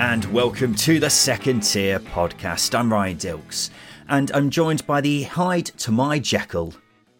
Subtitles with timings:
[0.00, 2.74] And welcome to the Second Tier Podcast.
[2.74, 3.68] I'm Ryan Dilks,
[4.08, 6.72] and I'm joined by the Hyde to my Jekyll.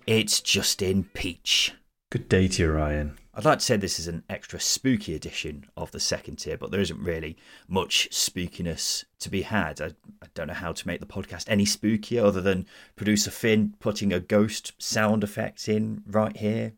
[0.06, 1.74] It's Justin Peach.
[2.08, 3.18] Good day to you, Ryan.
[3.34, 6.70] I'd like to say this is an extra spooky edition of the second tier, but
[6.70, 7.36] there isn't really
[7.68, 9.82] much spookiness to be had.
[9.82, 9.88] I,
[10.22, 14.10] I, don't know how to make the podcast any spookier other than producer Finn putting
[14.10, 16.72] a ghost sound effect in right here.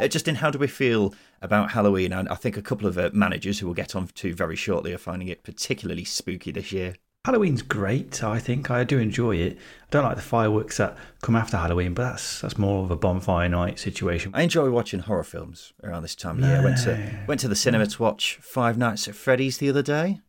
[0.00, 2.12] Uh, Justin, how do we feel about Halloween?
[2.12, 4.92] And I think a couple of uh, managers who we'll get on to very shortly
[4.92, 6.94] are finding it particularly spooky this year.
[7.24, 8.22] Halloween's great.
[8.22, 9.58] I think I do enjoy it.
[9.58, 12.96] I don't like the fireworks that come after Halloween, but that's that's more of a
[12.96, 14.30] bonfire night situation.
[14.34, 16.60] I enjoy watching horror films around this time of year.
[16.60, 19.82] I went to went to the cinema to watch Five Nights at Freddy's the other
[19.82, 20.20] day.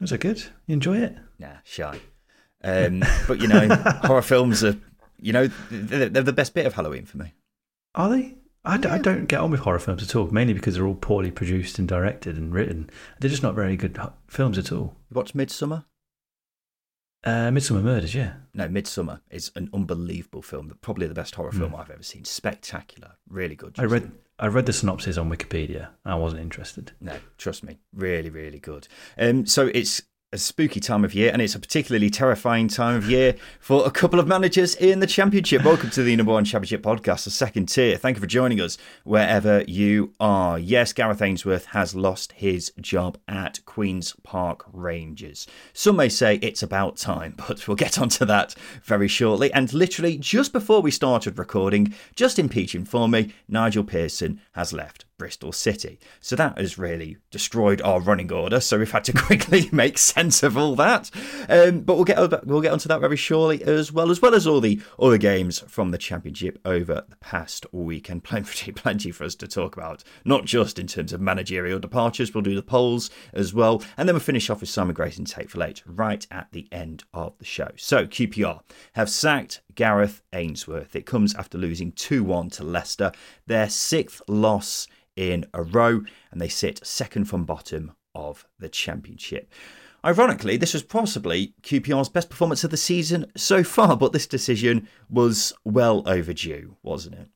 [0.00, 0.44] Was it good?
[0.66, 1.16] You enjoy it?
[1.40, 1.98] Nah, shy.
[2.62, 3.68] Um, but you know,
[4.04, 4.76] horror films are
[5.20, 7.34] you know they're, they're the best bit of Halloween for me.
[7.96, 8.37] Are they?
[8.68, 10.94] I, d- I don't get on with horror films at all, mainly because they're all
[10.94, 12.90] poorly produced and directed and written.
[13.18, 14.94] They're just not very good films at all.
[15.10, 15.84] You watched Midsommar?
[17.24, 18.34] Uh, Midsomer Murders, yeah.
[18.54, 20.72] No, Midsommar is an unbelievable film.
[20.82, 22.24] Probably the best horror film I've ever seen.
[22.24, 23.76] Spectacular, really good.
[23.76, 23.82] Hmm.
[23.82, 25.88] I read I read the synopsis on Wikipedia.
[26.04, 26.92] I wasn't interested.
[27.00, 28.86] No, trust me, really, really good.
[29.18, 33.08] Um, so it's a spooky time of year, and it's a particularly terrifying time of
[33.08, 35.64] year for a couple of managers in the Championship.
[35.64, 37.96] Welcome to the number one Championship podcast, the second tier.
[37.96, 40.58] Thank you for joining us wherever you are.
[40.58, 45.46] Yes, Gareth Ainsworth has lost his job at Queen's Park Rangers.
[45.72, 49.50] Some may say it's about time, but we'll get onto that very shortly.
[49.54, 55.06] And literally just before we started recording, Justin Peach informed me Nigel Pearson has left.
[55.18, 55.98] Bristol City.
[56.20, 58.60] So that has really destroyed our running order.
[58.60, 61.10] So we've had to quickly make sense of all that.
[61.48, 64.46] Um, but we'll get we'll get onto that very shortly as well, as well as
[64.46, 68.24] all the other games from the championship over the past weekend.
[68.24, 70.04] Plenty, plenty for us to talk about.
[70.24, 72.32] Not just in terms of managerial departures.
[72.32, 75.50] We'll do the polls as well, and then we'll finish off with Simon Grayson take
[75.50, 77.70] for late right at the end of the show.
[77.76, 78.60] So QPR
[78.94, 80.96] have sacked Gareth Ainsworth.
[80.96, 83.12] It comes after losing 2 1 to Leicester,
[83.46, 86.02] their sixth loss in a row,
[86.32, 89.48] and they sit second from bottom of the Championship.
[90.04, 94.88] Ironically, this was possibly QPR's best performance of the season so far, but this decision
[95.08, 97.28] was well overdue, wasn't it?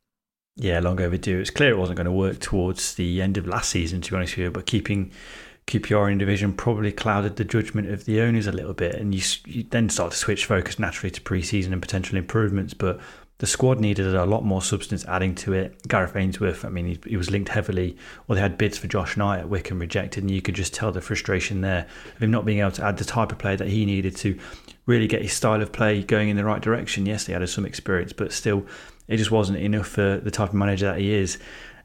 [0.57, 1.39] Yeah, long overdue.
[1.39, 4.17] It's clear it wasn't going to work towards the end of last season, to be
[4.17, 5.13] honest with you, but keeping
[5.67, 9.23] QPR in division probably clouded the judgment of the owners a little bit, and you,
[9.47, 12.75] you then start to switch focus naturally to pre-season and potential improvements.
[12.75, 13.01] But
[13.39, 15.89] the squad needed a lot more substance adding to it.
[15.89, 17.97] Gareth Ainsworth, I mean, he, he was linked heavily,
[18.29, 20.93] or they had bids for Josh Knight at Wycombe rejected, and you could just tell
[20.93, 23.69] the frustration there of him not being able to add the type of player that
[23.69, 24.39] he needed to
[24.87, 27.07] really get his style of play going in the right direction.
[27.07, 28.67] Yes, he had some experience, but still,
[29.09, 31.39] it just wasn't enough for the type of manager that he is.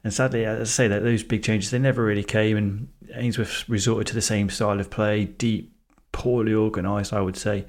[0.04, 3.68] And sadly, as I say, that those big changes they never really came, and Ainsworth
[3.68, 5.72] resorted to the same style of play, deep,
[6.12, 7.66] poorly organised, I would say,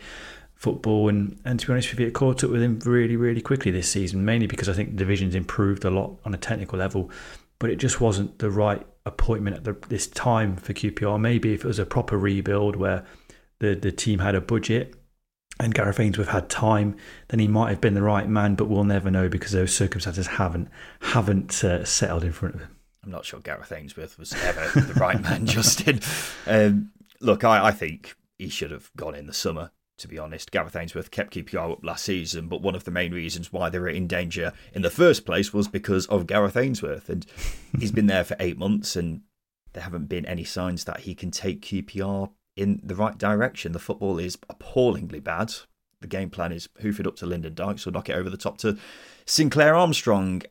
[0.55, 1.09] football.
[1.09, 3.71] And, and to be honest with you, it caught up with him really, really quickly
[3.71, 7.09] this season, mainly because I think the division's improved a lot on a technical level,
[7.57, 11.19] but it just wasn't the right appointment at the, this time for QPR.
[11.19, 13.05] Maybe if it was a proper rebuild where
[13.59, 14.95] the, the team had a budget
[15.59, 16.95] and Gareth Ainsworth had time,
[17.27, 20.27] then he might have been the right man, but we'll never know because those circumstances
[20.27, 20.69] haven't
[21.01, 22.75] haven't uh, settled in front of him.
[23.03, 25.99] I'm not sure Gareth Ainsworth was ever the right man, Justin.
[26.47, 29.71] Um, look, I, I think he should have gone in the summer.
[29.97, 33.13] To be honest, Gareth Ainsworth kept QPR up last season, but one of the main
[33.13, 37.09] reasons why they were in danger in the first place was because of Gareth Ainsworth,
[37.09, 37.25] and
[37.77, 39.23] he's been there for eight months, and
[39.73, 43.71] there haven't been any signs that he can take QPR in the right direction.
[43.71, 45.53] The football is appallingly bad.
[46.01, 48.37] The game plan is hoof it up to Lyndon Dykes or knock it over the
[48.37, 48.77] top to
[49.25, 50.41] Sinclair Armstrong.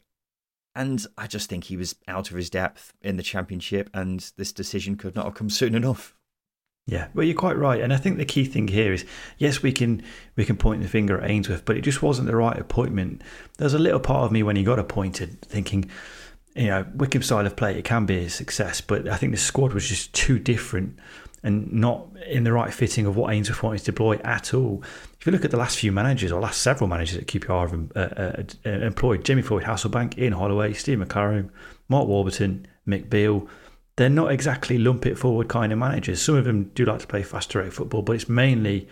[0.74, 4.52] And I just think he was out of his depth in the championship, and this
[4.52, 6.14] decision could not have come soon enough.
[6.86, 9.04] Yeah, well, you're quite right, and I think the key thing here is
[9.36, 10.02] yes, we can
[10.36, 13.20] we can point the finger at Ainsworth, but it just wasn't the right appointment.
[13.58, 15.90] There's a little part of me when he got appointed thinking,
[16.54, 19.38] you know, Wycombe style of play it can be a success, but I think the
[19.38, 20.98] squad was just too different
[21.48, 24.84] and not in the right fitting of what Ainsworth wanted to deploy at all.
[25.18, 27.96] If you look at the last few managers or last several managers that QPR have
[27.96, 31.50] uh, uh, uh, employed, Jamie Floyd Hasselbaink, Ian Holloway, Steve McClaren,
[31.88, 33.48] Mark Warburton, Mick Beale
[33.98, 36.22] they're not exactly lump it forward kind of managers.
[36.22, 38.86] Some of them do like to play fast direct football, but it's mainly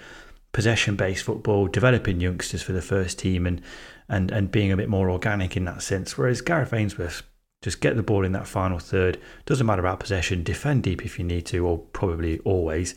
[0.50, 3.62] possession based football, developing youngsters for the first team and,
[4.08, 6.18] and, and being a bit more organic in that sense.
[6.18, 7.22] Whereas Gareth Ainsworth,
[7.66, 9.20] just get the ball in that final third.
[9.44, 10.44] Doesn't matter about possession.
[10.44, 12.94] Defend deep if you need to, or probably always.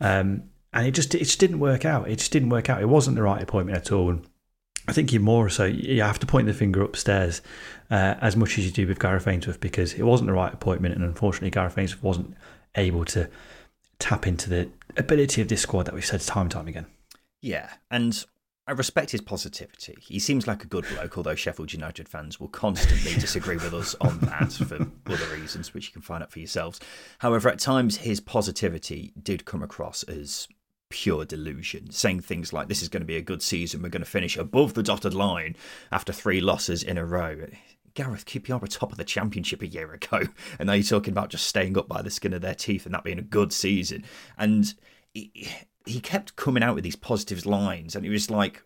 [0.00, 2.08] Um, and it just it just didn't work out.
[2.08, 2.80] It just didn't work out.
[2.80, 4.08] It wasn't the right appointment at all.
[4.08, 4.26] And
[4.88, 7.42] I think you more so you have to point the finger upstairs
[7.90, 10.94] uh, as much as you do with Gareth Ainsworth because it wasn't the right appointment,
[10.94, 12.34] and unfortunately, Gareth Ainsworth wasn't
[12.74, 13.28] able to
[13.98, 16.86] tap into the ability of this squad that we've said time and time again.
[17.42, 18.24] Yeah, and
[18.68, 19.96] I respect his positivity.
[20.00, 23.94] He seems like a good bloke, although Sheffield United fans will constantly disagree with us
[24.00, 24.74] on that for
[25.06, 26.80] other reasons, which you can find out for yourselves.
[27.20, 30.48] However, at times his positivity did come across as
[30.88, 34.02] pure delusion, saying things like, This is going to be a good season, we're going
[34.02, 35.54] to finish above the dotted line
[35.92, 37.46] after three losses in a row.
[37.94, 40.22] Gareth QPR were top of the championship a year ago,
[40.58, 42.94] and now you're talking about just staying up by the skin of their teeth and
[42.94, 44.04] that being a good season.
[44.36, 44.74] And
[45.86, 48.62] he, kept coming out with these positive lines, and it was like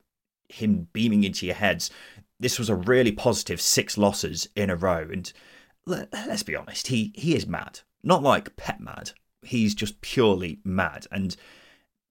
[0.49, 1.91] him beaming into your heads.
[2.39, 5.33] This was a really positive six losses in a row, and
[5.87, 7.81] let, let's be honest, he he is mad.
[8.03, 9.13] Not like pet mad.
[9.43, 11.37] He's just purely mad, and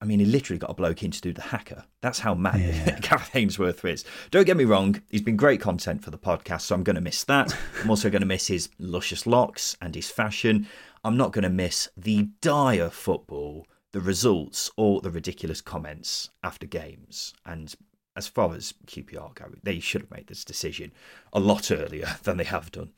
[0.01, 1.83] I mean, he literally got a bloke in to do the hacker.
[2.01, 2.99] That's how mad yeah.
[3.01, 4.05] Gareth Ainsworth is.
[4.31, 7.01] Don't get me wrong, he's been great content for the podcast, so I'm going to
[7.01, 7.53] miss that.
[7.83, 10.67] I'm also going to miss his luscious locks and his fashion.
[11.03, 16.67] I'm not going to miss the dire football, the results, or the ridiculous comments after
[16.67, 17.33] games.
[17.45, 17.75] And
[18.15, 20.91] as far as QPR go, they should have made this decision
[21.31, 22.91] a lot earlier than they have done.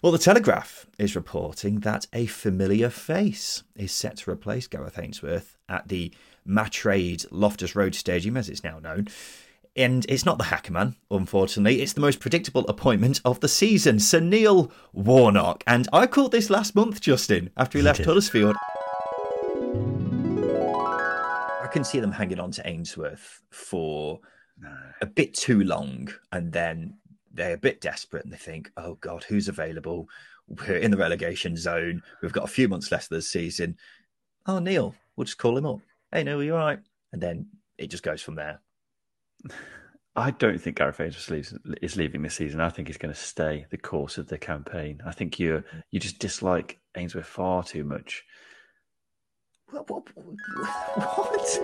[0.00, 5.56] Well, the Telegraph is reporting that a familiar face is set to replace Gareth Ainsworth
[5.68, 6.12] at the
[6.46, 9.08] Matrade Loftus Road Stadium, as it's now known.
[9.76, 11.80] And it's not the Hackerman, unfortunately.
[11.80, 15.62] It's the most predictable appointment of the season, Sir Neil Warnock.
[15.66, 18.56] And I called this last month, Justin, after he left Huddersfield.
[21.70, 24.20] Can see them hanging on to Ainsworth for
[25.00, 26.12] a bit too long.
[26.32, 26.98] And then
[27.32, 30.08] they're a bit desperate and they think, oh, God, who's available?
[30.48, 32.02] We're in the relegation zone.
[32.22, 33.76] We've got a few months left of the season.
[34.46, 35.80] Oh, Neil, we'll just call him up
[36.12, 36.78] hey, no, you're right.
[37.12, 37.46] And then
[37.78, 38.60] it just goes from there.
[40.16, 42.60] I don't think Gareth Ainsworth is leaving this season.
[42.60, 45.00] I think he's going to stay the course of the campaign.
[45.06, 48.24] I think you you just dislike Ainsworth far too much.
[49.70, 49.88] What?
[49.88, 51.60] what, what?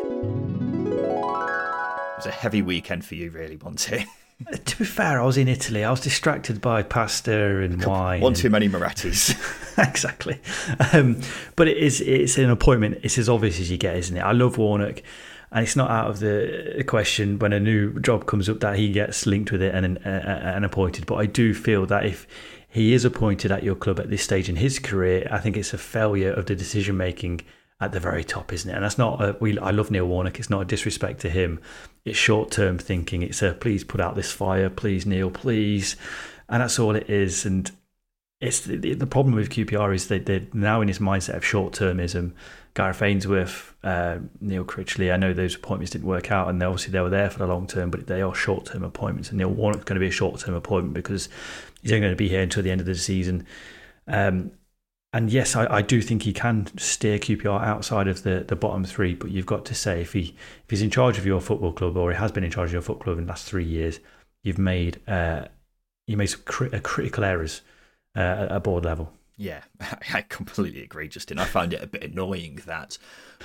[0.87, 4.07] It was a heavy weekend for you, really, Monty.
[4.65, 5.83] to be fair, I was in Italy.
[5.83, 8.21] I was distracted by pasta and wine.
[8.21, 9.35] One too many Moretti's.
[9.79, 10.41] exactly.
[10.93, 11.21] Um,
[11.57, 12.99] but it is it's an appointment.
[13.03, 14.21] It's as obvious as you get, isn't it?
[14.21, 15.03] I love Warnock,
[15.51, 18.93] and it's not out of the question when a new job comes up that he
[18.93, 21.07] gets linked with it and uh, and appointed.
[21.07, 22.27] But I do feel that if
[22.69, 25.75] he is appointed at your club at this stage in his career, I think it's
[25.75, 27.41] a failure of the decision making
[27.81, 28.75] at the very top, isn't it?
[28.75, 29.59] And that's not a, we.
[29.59, 30.39] I love Neil Warnock.
[30.39, 31.61] It's not a disrespect to him.
[32.05, 33.23] It's short term thinking.
[33.23, 35.97] It's a please put out this fire, please Neil, please,
[36.49, 37.45] and that's all it is.
[37.45, 37.71] And
[38.41, 41.75] it's the, the problem with QPR is that they're now in this mindset of short
[41.75, 42.33] termism.
[42.75, 45.11] Gareth Ainsworth, uh, Neil Critchley.
[45.11, 47.67] I know those appointments didn't work out, and obviously they were there for the long
[47.67, 49.31] term, but they are short term appointments.
[49.31, 51.31] And Neil Warnock's going to be a short term appointment because
[51.81, 53.47] he's only going to be here until the end of the season.
[54.07, 54.53] Um,
[55.17, 58.85] and yes, I, I, do think he can steer QPR outside of the, the bottom
[58.85, 59.15] three.
[59.15, 61.97] But you've got to say if he if he's in charge of your football club
[61.97, 63.99] or he has been in charge of your football club in the last three years,
[64.43, 65.47] you've made uh,
[66.07, 67.63] you made some cri- uh, critical errors
[68.15, 69.11] uh, at board level.
[69.39, 69.63] Yeah,
[70.13, 71.39] I completely agree, Justin.
[71.39, 72.99] I find it a bit annoying that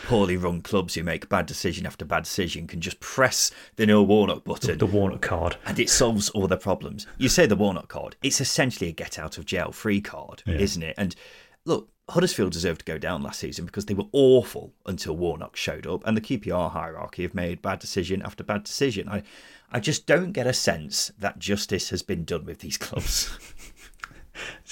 [0.05, 4.05] poorly run clubs who make bad decision after bad decision can just press the Neil
[4.05, 4.71] Warnock button.
[4.71, 5.55] The, the Warnock card.
[5.65, 7.07] And it solves all their problems.
[7.17, 10.55] You say the Warnock card, it's essentially a get out of jail free card, yeah.
[10.55, 10.95] isn't it?
[10.97, 11.15] And
[11.65, 15.87] look, Huddersfield deserved to go down last season because they were awful until Warnock showed
[15.87, 19.07] up, and the QPR hierarchy have made bad decision after bad decision.
[19.07, 19.23] I,
[19.71, 23.37] I just don't get a sense that justice has been done with these clubs.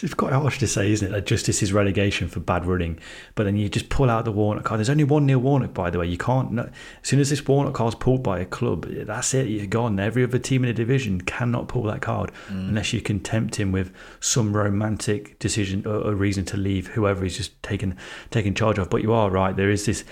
[0.01, 1.11] it's quite harsh to say, isn't it?
[1.11, 2.99] That justice is relegation for bad running,
[3.35, 4.79] but then you just pull out the Warnock card.
[4.79, 6.07] There's only one Neil Warnock, by the way.
[6.07, 6.51] You can't.
[6.51, 6.71] No, as
[7.07, 9.47] soon as this Warnock card's pulled by a club, that's it.
[9.47, 9.99] You're gone.
[9.99, 12.69] Every other team in the division cannot pull that card mm.
[12.69, 17.23] unless you can tempt him with some romantic decision or, or reason to leave whoever
[17.23, 17.97] he's just taken
[18.31, 18.89] taken charge of.
[18.89, 19.55] But you are right.
[19.55, 20.03] There is this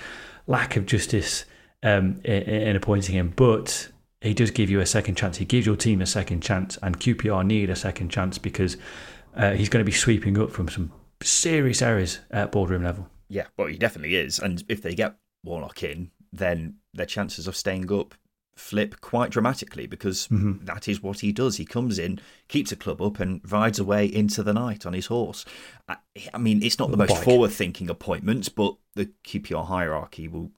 [0.47, 1.45] lack of justice
[1.83, 3.89] um, in, in appointing him, but
[4.21, 5.37] he does give you a second chance.
[5.37, 8.77] He gives your team a second chance, and QPR need a second chance because
[9.35, 10.91] uh, he's going to be sweeping up from some
[11.21, 13.07] serious errors at boardroom level.
[13.29, 14.39] Yeah, well, he definitely is.
[14.39, 18.15] And if they get Warnock in, then their chances of staying up
[18.55, 20.65] flip quite dramatically because mm-hmm.
[20.65, 21.57] that is what he does.
[21.57, 25.07] He comes in, keeps a club up, and rides away into the night on his
[25.07, 25.45] horse.
[25.87, 25.97] I,
[26.33, 30.51] I mean, it's not the most forward thinking appointment, but the QPR hierarchy will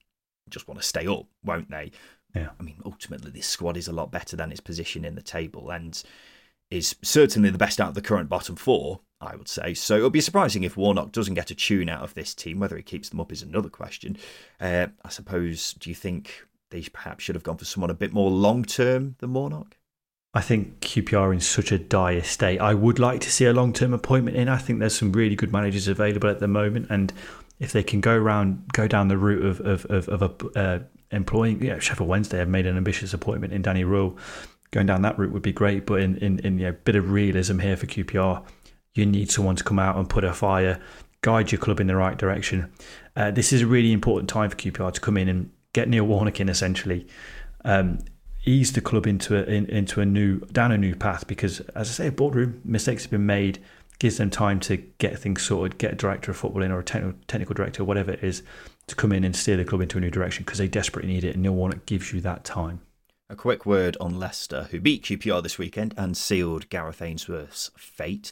[0.50, 1.92] just want to stay up, won't they?
[2.36, 2.50] Yeah.
[2.60, 5.72] I mean, ultimately, this squad is a lot better than its position in the table
[5.72, 6.02] and
[6.72, 9.74] is certainly the best out of the current bottom four, I would say.
[9.74, 12.60] So it'll be surprising if Warnock doesn't get a tune out of this team.
[12.60, 14.18] Whether he keeps them up is another question.
[14.60, 18.14] Uh, I suppose, do you think they perhaps should have gone for someone a bit
[18.14, 19.78] more long term than Warnock?
[20.34, 22.60] I think QPR in such a dire state.
[22.60, 24.48] I would like to see a long term appointment in.
[24.48, 27.12] I think there's some really good managers available at the moment, and
[27.60, 30.80] if they can go around, go down the route of of of, of uh,
[31.12, 34.16] employing, yeah, Sheffield Wednesday have made an ambitious appointment in Danny Röhl.
[34.72, 36.96] Going down that route would be great, but in in in you know, a bit
[36.96, 38.44] of realism here for QPR,
[38.94, 40.80] you need someone to come out and put a fire,
[41.22, 42.72] guide your club in the right direction.
[43.16, 46.06] Uh, this is a really important time for QPR to come in and get Neil
[46.06, 47.08] Warnock in essentially.
[47.66, 48.00] Um,
[48.46, 51.90] ease the club into a in, into a new down a new path because as
[51.90, 53.60] I say, a boardroom mistakes have been made
[54.00, 56.84] gives them time to get things sorted, get a director of football in or a
[56.84, 58.42] technical, technical director, whatever it is,
[58.88, 61.26] to come in and steer the club into a new direction because they desperately need
[61.26, 61.36] it.
[61.36, 62.80] And Neil Warnock gives you that time.
[63.32, 68.32] A quick word on Leicester, who beat QPR this weekend and sealed Gareth Ainsworth's fate.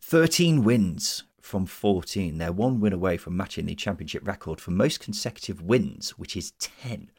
[0.00, 2.38] 13 wins from 14.
[2.38, 6.52] They're one win away from matching the championship record for most consecutive wins, which is
[6.60, 7.10] 10.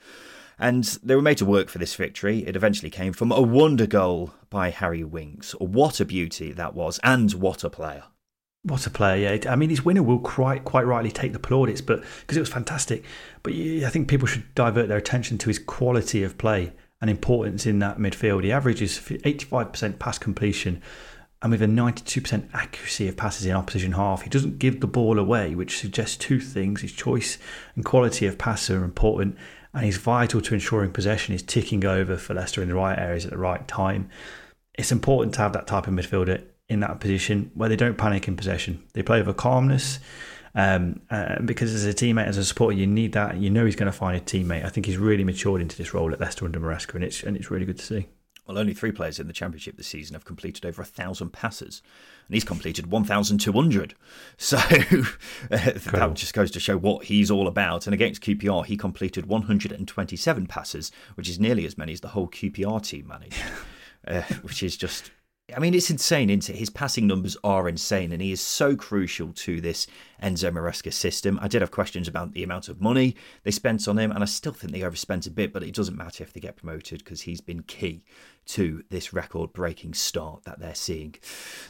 [0.58, 2.48] And they were made to work for this victory.
[2.48, 5.52] It eventually came from a wonder goal by Harry Winks.
[5.60, 8.06] What a beauty that was, and what a player.
[8.64, 9.36] What a player!
[9.36, 12.42] Yeah, I mean, his winner will quite quite rightly take the plaudits, but because it
[12.42, 13.04] was fantastic.
[13.44, 17.66] But I think people should divert their attention to his quality of play and importance
[17.66, 18.44] in that midfield.
[18.44, 20.82] He averages 85% pass completion,
[21.42, 25.20] and with a 92% accuracy of passes in opposition half, he doesn't give the ball
[25.20, 27.38] away, which suggests two things: his choice
[27.76, 29.38] and quality of pass are important,
[29.74, 33.26] and he's vital to ensuring possession is ticking over for Leicester in the right areas
[33.26, 34.10] at the right time.
[34.74, 38.28] It's important to have that type of midfielder in that position where they don't panic
[38.28, 38.84] in possession.
[38.94, 40.00] They play with a calmness.
[40.58, 43.38] Um, uh, because as a teammate, as a supporter, you need that.
[43.38, 44.66] You know he's going to find a teammate.
[44.66, 47.38] I think he's really matured into this role at Leicester under Maresca, and it's and
[47.38, 48.08] it's really good to see.
[48.48, 51.84] Well, only three players in the Championship this season have completed over a thousand passes,
[52.28, 53.94] and he's completed 1,200.
[54.38, 54.68] So uh,
[55.50, 57.86] that just goes to show what he's all about.
[57.86, 62.30] And against QPR, he completed 127 passes, which is nearly as many as the whole
[62.30, 63.42] QPR team managed,
[64.08, 65.12] uh, which is just
[65.56, 66.60] I mean, it's insane, isn't it?
[66.60, 69.88] His passing numbers are insane, and he is so crucial to this
[70.22, 71.40] Enzo Maresca system.
[71.42, 74.26] I did have questions about the amount of money they spent on him, and I
[74.26, 77.22] still think they overspent a bit, but it doesn't matter if they get promoted because
[77.22, 78.04] he's been key
[78.48, 81.16] to this record breaking start that they're seeing.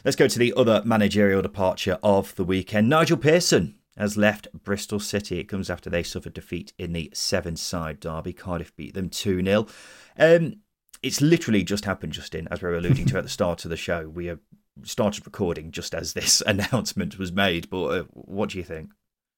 [0.04, 2.88] Let's go to the other managerial departure of the weekend.
[2.88, 5.38] Nigel Pearson has left Bristol City.
[5.38, 8.32] It comes after they suffered defeat in the Severnside derby.
[8.32, 9.66] Cardiff beat them 2 0.
[10.18, 10.56] Um,
[11.02, 13.76] it's literally just happened, Justin, as we were alluding to at the start of the
[13.76, 14.08] show.
[14.08, 14.40] We have
[14.82, 17.70] started recording just as this announcement was made.
[17.70, 18.90] But uh, what do you think?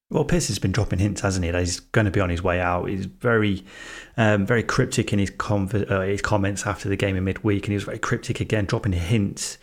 [0.09, 1.51] Well, Pierce has been dropping hints, hasn't he?
[1.51, 2.89] That he's going to be on his way out.
[2.89, 3.63] He's very,
[4.17, 7.75] um, very cryptic in his, uh, his comments after the game in midweek, and he
[7.75, 9.57] was very cryptic again, dropping hints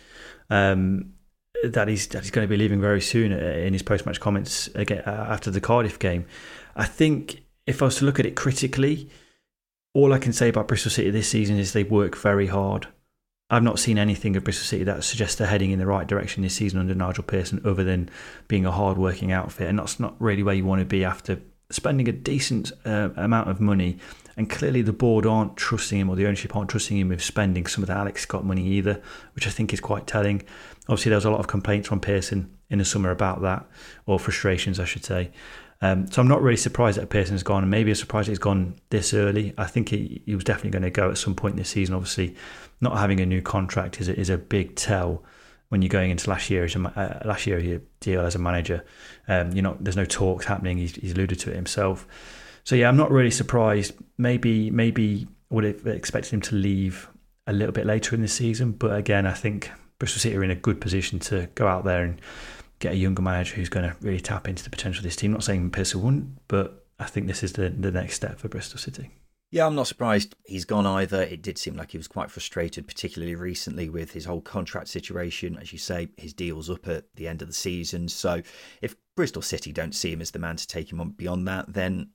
[0.49, 1.13] um,
[1.63, 4.67] that he's that he's going to be leaving very soon uh, in his post-match comments
[4.75, 6.25] again uh, after the Cardiff game.
[6.75, 9.09] I think if I was to look at it critically,
[9.93, 12.87] all I can say about Bristol City this season is they work very hard.
[13.49, 16.43] I've not seen anything of Bristol City that suggests they're heading in the right direction
[16.43, 18.09] this season under Nigel Pearson, other than
[18.47, 21.41] being a hard-working outfit, and that's not really where you want to be after
[21.71, 23.97] spending a decent uh, amount of money.
[24.37, 27.65] And clearly, the board aren't trusting him, or the ownership aren't trusting him with spending
[27.65, 29.01] some of the Alex Scott money either,
[29.33, 30.43] which I think is quite telling.
[30.87, 33.67] Obviously, there was a lot of complaints from Pearson in the summer about that,
[34.05, 35.31] or frustrations, I should say.
[35.81, 38.75] Um, so I'm not really surprised that Pearson's gone, and maybe a surprise he's gone
[38.89, 39.53] this early.
[39.57, 41.95] I think he, he was definitely going to go at some point this season.
[41.95, 42.35] Obviously,
[42.81, 45.23] not having a new contract is a, is a big tell
[45.69, 48.83] when you're going into last year as a, uh, last year deal as a manager.
[49.27, 50.77] Um, you know, there's no talks happening.
[50.77, 52.07] He's, he's alluded to it himself.
[52.63, 53.93] So yeah, I'm not really surprised.
[54.17, 57.09] Maybe maybe would have expected him to leave
[57.47, 60.51] a little bit later in the season, but again, I think Bristol City are in
[60.51, 62.21] a good position to go out there and
[62.79, 65.31] get a younger manager who's going to really tap into the potential of this team.
[65.31, 68.79] Not saying Pearson wouldn't, but I think this is the the next step for Bristol
[68.79, 69.11] City.
[69.51, 71.23] Yeah, I'm not surprised he's gone either.
[71.23, 75.57] It did seem like he was quite frustrated, particularly recently with his whole contract situation.
[75.59, 78.09] As you say, his deal's up at the end of the season.
[78.09, 78.43] So
[78.81, 81.73] if Bristol City don't see him as the man to take him on beyond that,
[81.73, 82.11] then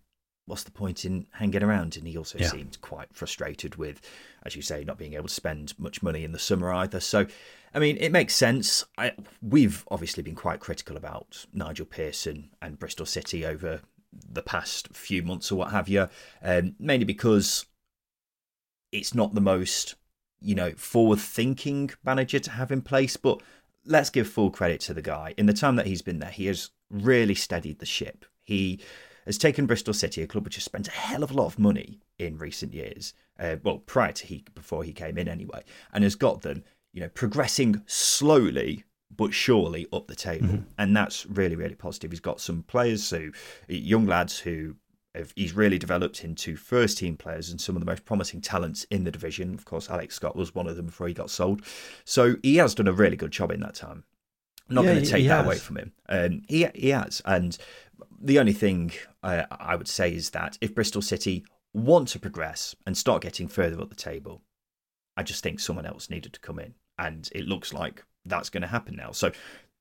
[0.47, 1.97] what's the point in hanging around?
[1.97, 2.49] And he also yeah.
[2.49, 4.01] seemed quite frustrated with,
[4.45, 7.01] as you say, not being able to spend much money in the summer either.
[7.01, 7.27] So,
[7.75, 8.85] I mean, it makes sense.
[8.97, 9.13] I,
[9.43, 13.81] we've obviously been quite critical about Nigel Pearson and Bristol City over
[14.13, 16.09] the past few months or what have you,
[16.41, 17.67] um, mainly because
[18.93, 19.97] it's not the most,
[20.41, 23.17] you know, forward thinking manager to have in place.
[23.17, 23.43] But
[23.85, 25.35] let's give full credit to the guy.
[25.37, 28.25] In the time that he's been there, he has really steadied the ship.
[28.45, 28.79] He
[29.27, 31.59] has taken Bristol City, a club which has spent a hell of a lot of
[31.59, 36.05] money in recent years, uh, well, prior to he, before he came in anyway, and
[36.05, 36.63] has got them,
[36.95, 38.85] you know, progressing slowly
[39.17, 40.47] but surely up the table.
[40.47, 40.71] Mm-hmm.
[40.79, 42.11] And that's really, really positive.
[42.11, 43.33] He's got some players who,
[43.69, 44.77] young lads who
[45.15, 48.85] have, he's really developed into first team players and some of the most promising talents
[48.91, 49.55] in the division.
[49.55, 51.63] Of course, Alex Scott was one of them before he got sold.
[52.05, 54.05] So he has done a really good job in that time.
[54.69, 55.47] I'm not yeah, going to take that has.
[55.47, 55.93] away from him.
[56.09, 57.23] Um, he, he has.
[57.25, 57.57] And
[58.21, 62.75] the only thing I, I would say is that if Bristol City want to progress
[62.87, 64.43] and start getting further up the table,
[65.17, 66.75] I just think someone else needed to come in.
[66.99, 69.13] And it looks like that's going to happen now.
[69.13, 69.33] So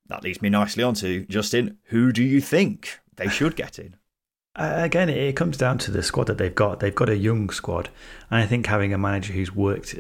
[0.08, 1.78] that leads me nicely on to Justin.
[1.86, 3.96] Who do you think they should get in?
[4.56, 6.80] Uh, again, it comes down to the squad that they've got.
[6.80, 7.90] They've got a young squad,
[8.30, 9.96] and I think having a manager who's worked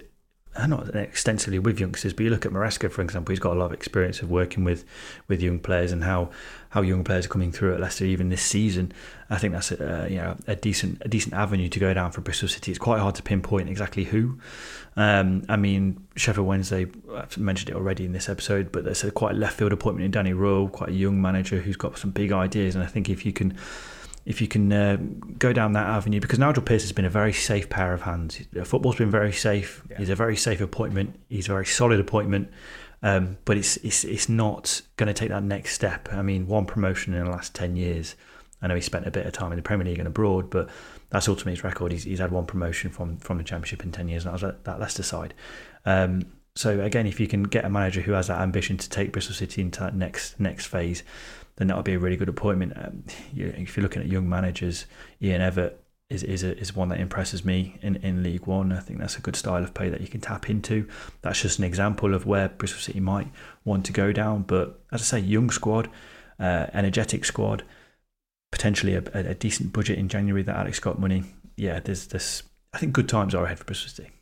[0.67, 3.65] not extensively with youngsters, but you look at Maresca, for example, he's got a lot
[3.65, 4.85] of experience of working with,
[5.27, 6.29] with young players and how,
[6.69, 8.91] how young players are coming through at Leicester even this season.
[9.29, 12.21] I think that's a, you know a decent a decent avenue to go down for
[12.21, 12.71] Bristol City.
[12.71, 14.37] It's quite hard to pinpoint exactly who.
[14.95, 19.11] Um, I mean, Sheffield Wednesday, I've mentioned it already in this episode, but there's a
[19.11, 22.31] quite left field appointment in Danny Röhl, quite a young manager who's got some big
[22.31, 23.57] ideas, and I think if you can
[24.25, 24.97] if you can uh,
[25.37, 28.39] go down that avenue, because Nigel Pearce has been a very safe pair of hands.
[28.63, 29.83] Football's been very safe.
[29.89, 29.97] Yeah.
[29.97, 31.19] He's a very safe appointment.
[31.29, 32.49] He's a very solid appointment.
[33.01, 36.07] Um, but it's it's it's not going to take that next step.
[36.11, 38.15] I mean, one promotion in the last ten years.
[38.61, 40.69] I know he spent a bit of time in the Premier League and abroad, but
[41.09, 41.91] that's ultimately his record.
[41.91, 44.43] He's, he's had one promotion from from the Championship in ten years, and that was
[44.45, 45.33] at that Leicester side.
[45.85, 46.21] Um,
[46.55, 49.35] so again, if you can get a manager who has that ambition to take Bristol
[49.35, 51.03] City into that next next phase,
[51.55, 52.73] then that would be a really good appointment.
[52.75, 54.85] Um, you, if you're looking at young managers,
[55.21, 55.73] Ian Evatt
[56.09, 58.71] is is, a, is one that impresses me in, in League One.
[58.71, 60.87] I think that's a good style of play that you can tap into.
[61.21, 63.27] That's just an example of where Bristol City might
[63.65, 64.43] want to go down.
[64.43, 65.89] But as I say, young squad,
[66.39, 67.63] uh, energetic squad,
[68.51, 70.43] potentially a, a, decent budget in January.
[70.43, 71.23] That Alex Scott money,
[71.55, 71.79] yeah.
[71.79, 72.43] There's this.
[72.73, 74.12] I think good times are ahead for Bristol City.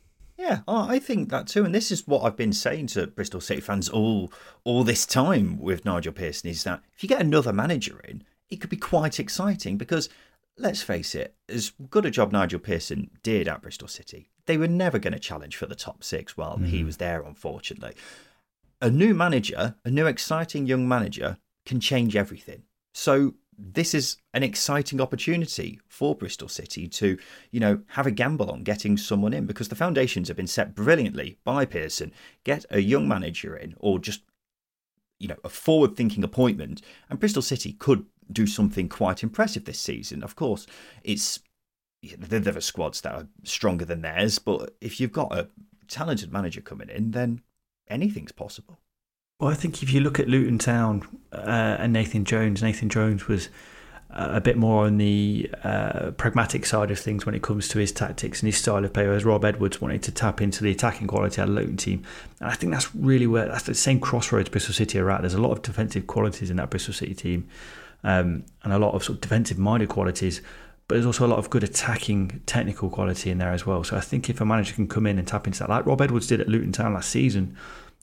[0.42, 1.64] Yeah, I think that too.
[1.64, 4.32] And this is what I've been saying to Bristol City fans all
[4.64, 8.56] all this time with Nigel Pearson is that if you get another manager in, it
[8.60, 10.08] could be quite exciting because
[10.58, 14.66] let's face it, as good a job Nigel Pearson did at Bristol City, they were
[14.66, 16.66] never going to challenge for the top six while mm.
[16.66, 17.94] he was there, unfortunately.
[18.80, 22.64] A new manager, a new exciting young manager, can change everything.
[22.92, 27.16] So this is an exciting opportunity for Bristol City to,
[27.52, 30.74] you know, have a gamble on getting someone in because the foundations have been set
[30.74, 32.12] brilliantly by Pearson.
[32.44, 34.22] Get a young manager in or just,
[35.20, 39.78] you know, a forward thinking appointment, and Bristol City could do something quite impressive this
[39.78, 40.24] season.
[40.24, 40.66] Of course,
[41.04, 41.38] it's
[42.18, 45.48] there are squads that are stronger than theirs, but if you've got a
[45.86, 47.42] talented manager coming in, then
[47.88, 48.80] anything's possible.
[49.40, 53.26] Well, I think if you look at Luton Town uh, and Nathan Jones, Nathan Jones
[53.26, 53.48] was
[54.12, 57.78] uh, a bit more on the uh, pragmatic side of things when it comes to
[57.78, 60.70] his tactics and his style of play, whereas Rob Edwards wanted to tap into the
[60.70, 62.04] attacking quality of the Luton team.
[62.38, 65.22] And I think that's really where that's the same crossroads Bristol City are at.
[65.22, 67.48] There's a lot of defensive qualities in that Bristol City team,
[68.04, 70.42] um, and a lot of sort of defensive minded qualities.
[70.88, 73.82] But there's also a lot of good attacking technical quality in there as well.
[73.82, 76.02] So I think if a manager can come in and tap into that, like Rob
[76.02, 77.56] Edwards did at Luton Town last season,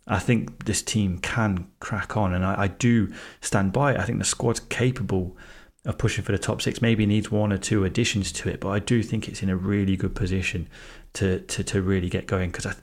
[0.10, 4.00] I think this team can crack on, and I, I, do stand by it.
[4.00, 5.38] I think the squad's capable
[5.86, 6.82] of pushing for the top six.
[6.82, 9.56] Maybe needs one or two additions to it, but I do think it's in a
[9.56, 10.68] really good position
[11.14, 12.50] to to, to really get going.
[12.50, 12.76] Because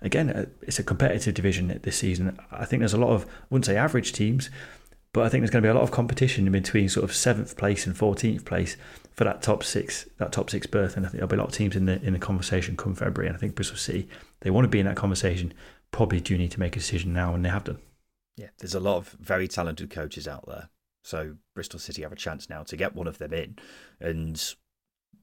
[0.00, 2.38] again, uh, it's a competitive division this season.
[2.50, 4.48] I think there's a lot of I wouldn't say average teams,
[5.12, 7.14] but I think there's going to be a lot of competition in between sort of
[7.14, 8.78] seventh place and fourteenth place
[9.12, 10.96] for that top six that top six berth.
[10.96, 12.94] And I think there'll be a lot of teams in the in the conversation come
[12.94, 13.28] February.
[13.28, 14.08] And I think Bristol City
[14.40, 15.52] they want to be in that conversation
[15.90, 17.78] probably do need to make a decision now, and they have done.
[18.36, 20.70] Yeah, there's a lot of very talented coaches out there.
[21.02, 23.56] So Bristol City have a chance now to get one of them in,
[24.00, 24.54] and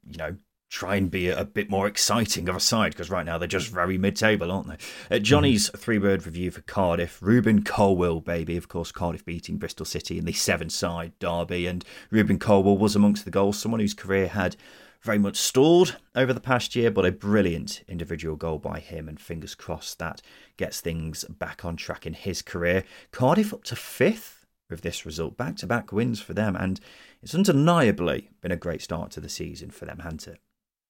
[0.05, 0.37] you know
[0.69, 3.69] try and be a, bit more exciting of a side because right now they're just
[3.69, 5.15] very mid-table, aren't they?
[5.15, 5.79] Uh, Johnny's mm.
[5.79, 8.91] three-word review for Cardiff: Rubin Colwill, baby, of course.
[8.91, 13.57] Cardiff beating Bristol City in the Severnside derby, and Rubin Colwill was amongst the goals.
[13.57, 14.55] Someone whose career had
[15.01, 19.19] very much stalled over the past year, but a brilliant individual goal by him, and
[19.19, 20.21] fingers crossed that
[20.57, 22.83] gets things back on track in his career.
[23.11, 26.79] Cardiff up to fifth with this result, back-to-back wins for them, and
[27.23, 30.39] it's undeniably been a great start to the season for them, hasn't it?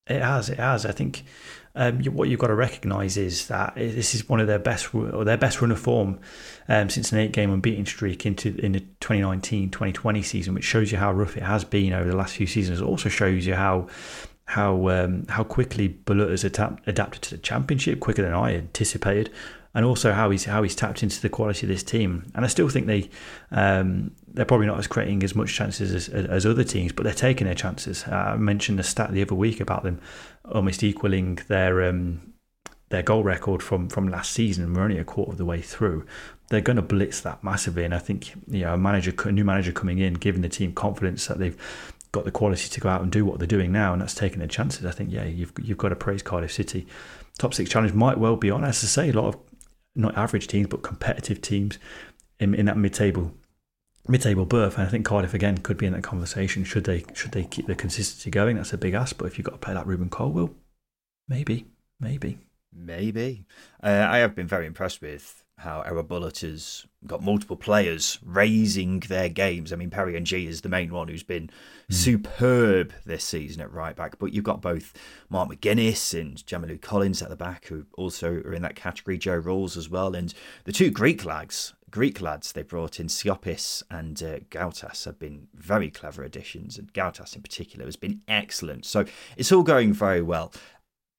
[0.07, 0.85] It has, it has.
[0.85, 1.25] I think
[1.75, 5.25] um, what you've got to recognise is that this is one of their best or
[5.25, 6.19] their best run of form
[6.69, 11.11] um, since an eight-game unbeaten streak into in the 2019-2020 season, which shows you how
[11.11, 12.79] rough it has been over the last few seasons.
[12.79, 13.87] It also shows you how
[14.45, 19.29] how um, how quickly Bulut has adapted to the championship quicker than I anticipated
[19.77, 22.31] and also how he's how he's tapped into the quality of this team.
[22.33, 23.11] And I still think they
[23.51, 27.13] um, they're probably not as creating as much chances as, as other teams, but they're
[27.13, 28.03] taking their chances.
[28.07, 30.01] Uh, I mentioned the stat the other week about them
[30.51, 32.33] almost equaling their um,
[32.89, 34.73] their goal record from from last season.
[34.73, 36.07] We're only a quarter of the way through.
[36.49, 39.45] They're going to blitz that massively, and I think you know a manager, a new
[39.45, 41.57] manager coming in, giving the team confidence that they've
[42.11, 44.39] got the quality to go out and do what they're doing now, and that's taking
[44.39, 44.87] their chances.
[44.87, 46.87] I think yeah, you've you've got to praise Cardiff City.
[47.37, 48.63] Top six challenge might well be on.
[48.63, 49.46] As I say, a lot of
[49.97, 51.77] not average teams, but competitive teams
[52.39, 53.33] in, in that mid-table
[54.07, 54.77] mid-table berth.
[54.77, 56.63] And I think Cardiff again could be in that conversation.
[56.63, 58.55] Should they should they keep the consistency going?
[58.55, 59.17] That's a big ask.
[59.17, 60.55] But if you've got to play like Rubin Colwill,
[61.27, 61.65] maybe,
[61.99, 62.39] maybe,
[62.73, 63.45] maybe.
[63.83, 68.99] Uh, I have been very impressed with how Erol Bulut has got multiple players raising
[69.01, 69.73] their games.
[69.73, 71.93] I mean, Perry Ng is the main one who's been mm.
[71.93, 74.93] superb this season at right back, but you've got both
[75.29, 79.17] Mark McGuinness and Jamilu Collins at the back, who also are in that category.
[79.17, 80.33] Joe Ralls as well, and
[80.65, 81.73] the two Greek lads.
[81.89, 86.93] Greek lads they brought in Siopis and uh, Goutas have been very clever additions, and
[86.93, 88.85] Goutas in particular has been excellent.
[88.85, 89.05] So
[89.37, 90.51] it's all going very well.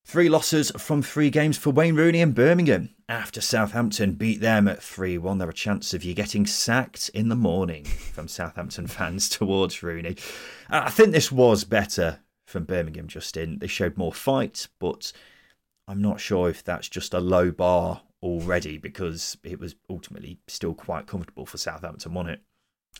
[0.09, 2.89] Three losses from three games for Wayne Rooney and Birmingham.
[3.11, 7.29] After Southampton beat them at 3 1, there are chances of you getting sacked in
[7.29, 10.17] the morning from Southampton fans towards Rooney.
[10.71, 13.59] I think this was better from Birmingham, Justin.
[13.59, 15.13] They showed more fight, but
[15.87, 20.73] I'm not sure if that's just a low bar already because it was ultimately still
[20.73, 22.41] quite comfortable for Southampton, wasn't it?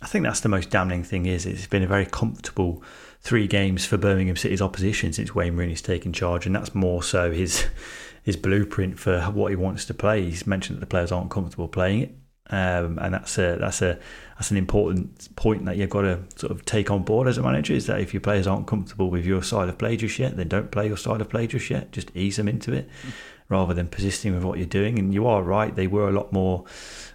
[0.03, 2.83] I think that's the most damning thing is it's been a very comfortable
[3.21, 7.31] three games for Birmingham City's opposition since Wayne Rooney's taken charge, and that's more so
[7.33, 7.67] his
[8.23, 10.23] his blueprint for what he wants to play.
[10.23, 12.15] He's mentioned that the players aren't comfortable playing it,
[12.51, 13.99] um, and that's a that's a
[14.37, 17.43] that's an important point that you've got to sort of take on board as a
[17.43, 17.73] manager.
[17.73, 20.49] Is that if your players aren't comfortable with your style of play just yet, then
[20.49, 21.93] don't play your style of play just yet.
[21.93, 23.13] Just ease them into it, mm.
[23.49, 24.99] rather than persisting with what you're doing.
[24.99, 26.65] And you are right; they were a lot more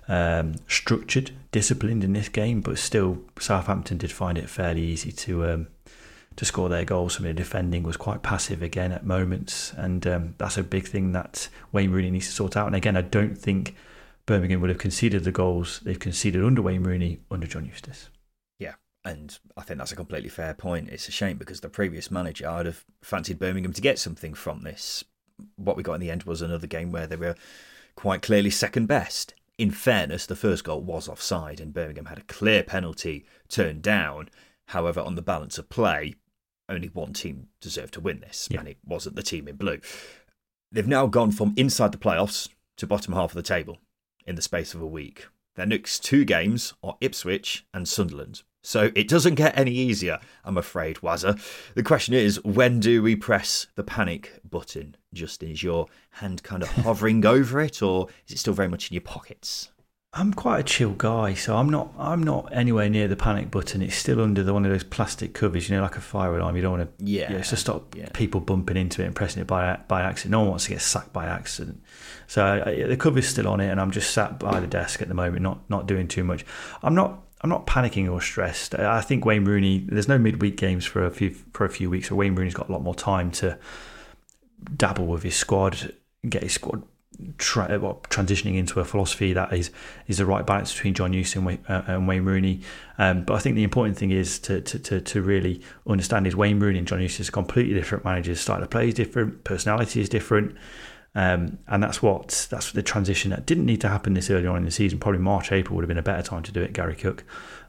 [0.07, 5.45] um, structured, disciplined in this game, but still Southampton did find it fairly easy to
[5.45, 5.67] um,
[6.35, 7.17] to score their goals.
[7.17, 11.11] Of the defending was quite passive again at moments, and um, that's a big thing
[11.13, 12.67] that Wayne Rooney needs to sort out.
[12.67, 13.75] And again, I don't think
[14.25, 18.09] Birmingham would have conceded the goals they've conceded under Wayne Rooney under John Eustace.
[18.59, 20.89] Yeah, and I think that's a completely fair point.
[20.89, 24.61] It's a shame because the previous manager, I'd have fancied Birmingham to get something from
[24.61, 25.03] this.
[25.55, 27.35] What we got in the end was another game where they were
[27.95, 29.33] quite clearly second best.
[29.57, 34.29] In fairness, the first goal was offside, and Birmingham had a clear penalty turned down.
[34.67, 36.15] However, on the balance of play,
[36.69, 38.59] only one team deserved to win this, yeah.
[38.59, 39.79] and it wasn't the team in blue.
[40.71, 43.79] They've now gone from inside the playoffs to bottom half of the table
[44.25, 45.27] in the space of a week.
[45.55, 48.41] Their next two games are Ipswich and Sunderland.
[48.63, 51.37] So it doesn't get any easier, I'm afraid, Wazza.
[51.75, 54.95] The question is, when do we press the panic button?
[55.13, 58.89] Justin, is your hand kind of hovering over it, or is it still very much
[58.89, 59.69] in your pockets?
[60.15, 61.91] I'm quite a chill guy, so I'm not.
[61.97, 63.81] I'm not anywhere near the panic button.
[63.81, 66.55] It's still under the one of those plastic covers, you know, like a fire alarm.
[66.55, 67.05] You don't want to.
[67.05, 67.29] Yeah.
[67.29, 68.09] Know, to stop yeah.
[68.13, 70.31] people bumping into it and pressing it by by accident.
[70.31, 71.81] No one wants to get sacked by accident.
[72.27, 75.07] So I, the cover's still on it, and I'm just sat by the desk at
[75.07, 76.45] the moment, not not doing too much.
[76.83, 77.19] I'm not.
[77.41, 78.75] I'm not panicking or stressed.
[78.75, 79.79] I think Wayne Rooney.
[79.79, 82.69] There's no midweek games for a few for a few weeks, so Wayne Rooney's got
[82.69, 83.57] a lot more time to
[84.75, 85.95] dabble with his squad,
[86.29, 86.83] get his squad
[87.37, 89.71] tra- well, transitioning into a philosophy that is
[90.07, 92.61] is the right balance between John Eustace and, Wayne, uh, and Wayne Rooney.
[92.97, 96.35] Um, but I think the important thing is to, to, to, to, really understand is
[96.35, 98.39] Wayne Rooney and John Eustace are completely different managers.
[98.39, 100.55] Style of play is different, personality is different.
[101.15, 104.57] Um, and that's what that's the transition that didn't need to happen this early on
[104.57, 104.99] in the season.
[104.99, 106.73] Probably March, April would have been a better time to do it.
[106.73, 107.23] Gary Cook,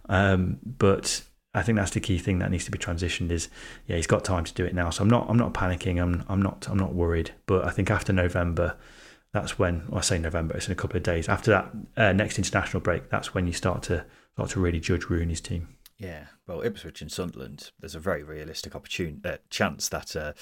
[0.08, 1.22] um, but
[1.54, 3.30] I think that's the key thing that needs to be transitioned.
[3.30, 3.48] Is
[3.86, 4.88] yeah, he's got time to do it now.
[4.90, 6.02] So I'm not I'm not panicking.
[6.02, 7.32] I'm I'm not I'm not worried.
[7.46, 8.76] But I think after November,
[9.34, 10.56] that's when well, I say November.
[10.56, 13.10] It's in a couple of days after that uh, next international break.
[13.10, 15.76] That's when you start to start to really judge Rooney's team.
[15.98, 20.32] Yeah, well, Ipswich and Sunderland, there's a very realistic opportunity uh, chance that uh,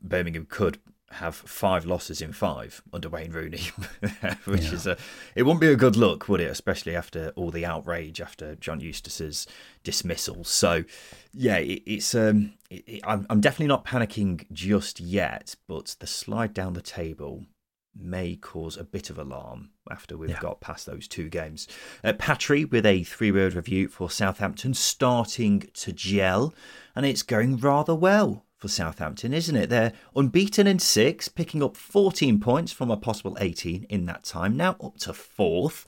[0.00, 0.78] Birmingham could
[1.12, 3.58] have five losses in five under Wayne Rooney,
[4.44, 4.74] which yeah.
[4.74, 4.96] is a
[5.34, 6.50] it wouldn't be a good look, would it?
[6.50, 9.44] Especially after all the outrage after John Eustace's
[9.82, 10.44] dismissal.
[10.44, 10.84] So,
[11.32, 16.06] yeah, it, it's um, it, it, I'm, I'm definitely not panicking just yet, but the
[16.06, 17.46] slide down the table
[17.94, 20.40] may cause a bit of alarm after we've yeah.
[20.40, 21.66] got past those two games.
[22.04, 26.54] Uh, Patry with a three word review for Southampton starting to gel,
[26.94, 29.70] and it's going rather well for Southampton, isn't it?
[29.70, 34.56] They're unbeaten in six, picking up 14 points from a possible 18 in that time,
[34.56, 35.86] now up to fourth.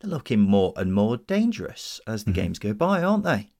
[0.00, 2.40] They're looking more and more dangerous as the mm-hmm.
[2.40, 3.50] games go by, aren't they?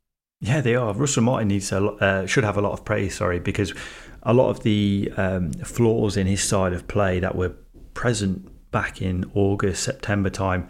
[0.41, 0.95] Yeah, they are.
[0.95, 3.75] Russell Martin needs a, uh, should have a lot of praise, sorry, because
[4.23, 7.55] a lot of the um, flaws in his side of play that were
[7.95, 10.69] present back in August, September time,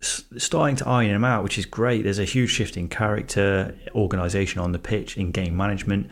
[0.00, 2.02] starting to iron him out, which is great.
[2.02, 6.10] There's a huge shift in character, organisation on the pitch, in game management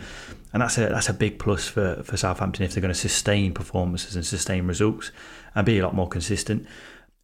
[0.53, 3.53] and that's a that's a big plus for, for Southampton if they're going to sustain
[3.53, 5.13] performances and sustain results
[5.55, 6.67] and be a lot more consistent.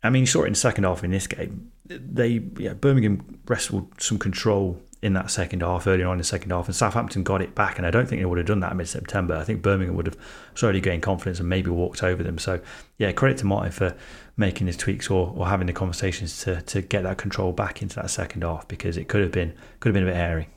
[0.02, 1.72] I mean, you saw it in the second half in this game.
[1.87, 6.51] They yeah, Birmingham wrestled some control in that second half, early on in the second
[6.51, 7.79] half, and Southampton got it back.
[7.79, 9.37] And I don't think they would have done that mid September.
[9.37, 10.17] I think Birmingham would have
[10.55, 12.39] slowly gained confidence and maybe walked over them.
[12.39, 12.61] So,
[12.99, 13.95] yeah, credit to Martin for
[14.37, 17.97] making his tweaks or, or having the conversations to to get that control back into
[17.97, 20.49] that second half because it could have been could have been a bit hairy.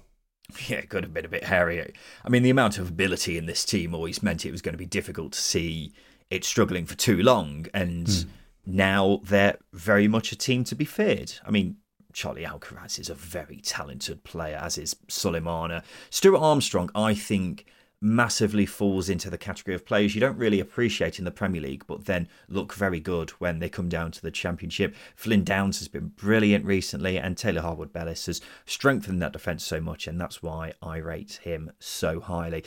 [0.68, 1.94] Yeah, it could have been a bit hairy.
[2.26, 4.80] I mean, the amount of ability in this team always meant it was going to
[4.80, 5.94] be difficult to see
[6.30, 7.68] it struggling for too long.
[7.74, 8.26] And mm.
[8.66, 11.34] now they're very much a team to be feared.
[11.46, 11.78] I mean,
[12.20, 15.84] Charlie Alcaraz is a very talented player, as is Sulemana.
[16.10, 17.66] Stuart Armstrong, I think,
[18.02, 21.86] massively falls into the category of players you don't really appreciate in the Premier League,
[21.88, 24.94] but then look very good when they come down to the Championship.
[25.16, 29.80] Flynn Downes has been brilliant recently, and Taylor Harwood Bellis has strengthened that defence so
[29.80, 32.66] much, and that's why I rate him so highly.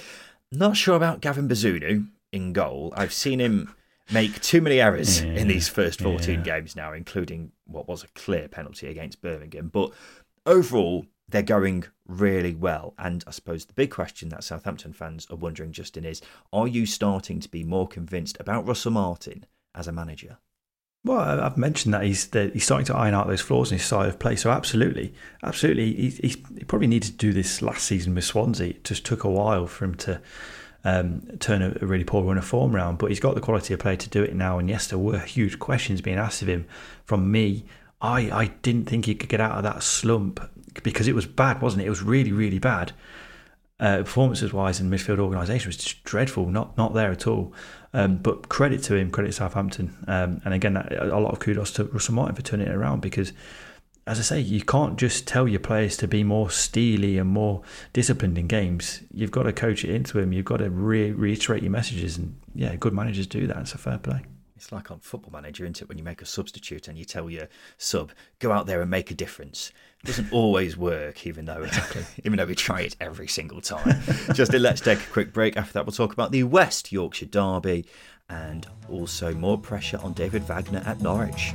[0.51, 2.95] Not sure about Gavin Bazunu in goal.
[2.97, 3.75] I've seen him
[4.13, 6.45] make too many errors yeah, in these first 14 yeah.
[6.45, 9.69] games now, including what was a clear penalty against Birmingham.
[9.69, 9.93] But
[10.47, 12.95] overall, they're going really well.
[12.99, 16.21] And I suppose the big question that Southampton fans are wondering, Justin, is
[16.53, 20.39] are you starting to be more convinced about Russell Martin as a manager?
[21.05, 23.87] Well, I've mentioned that he's that he's starting to iron out those flaws in his
[23.87, 24.37] side of play.
[24.37, 28.69] So absolutely, absolutely, he, he, he probably needed to do this last season with Swansea.
[28.69, 30.21] It just took a while for him to
[30.85, 32.99] um, turn a, a, really poor run of form around.
[32.99, 34.59] But he's got the quality of play to do it now.
[34.59, 36.67] And yes, there were huge questions being asked of him
[37.05, 37.65] from me.
[38.01, 40.41] I, I didn't think he could get out of that slump
[40.83, 41.87] because it was bad, wasn't it?
[41.87, 42.93] It was really, really bad.
[43.79, 47.53] Uh, performances wise and midfield organisation was just dreadful, not not there at all.
[47.93, 51.73] Um, but credit to him, credit to Southampton, um, and again, a lot of kudos
[51.73, 53.33] to Russell Martin for turning it around because,
[54.07, 57.63] as I say, you can't just tell your players to be more steely and more
[57.93, 59.01] disciplined in games.
[59.13, 60.33] You've got to coach it into them.
[60.33, 63.59] You've got to re- reiterate your messages, and yeah, good managers do that.
[63.59, 64.23] It's a fair play.
[64.57, 65.89] It's like on Football Manager, isn't it?
[65.89, 69.11] When you make a substitute and you tell your sub, go out there and make
[69.11, 69.73] a difference.
[70.03, 72.05] It doesn't always work, even though exactly.
[72.25, 74.01] even though we try it every single time.
[74.35, 75.57] Just let's take a quick break.
[75.57, 77.87] After that, we'll talk about the West Yorkshire Derby
[78.29, 81.55] and also more pressure on David Wagner at Norwich.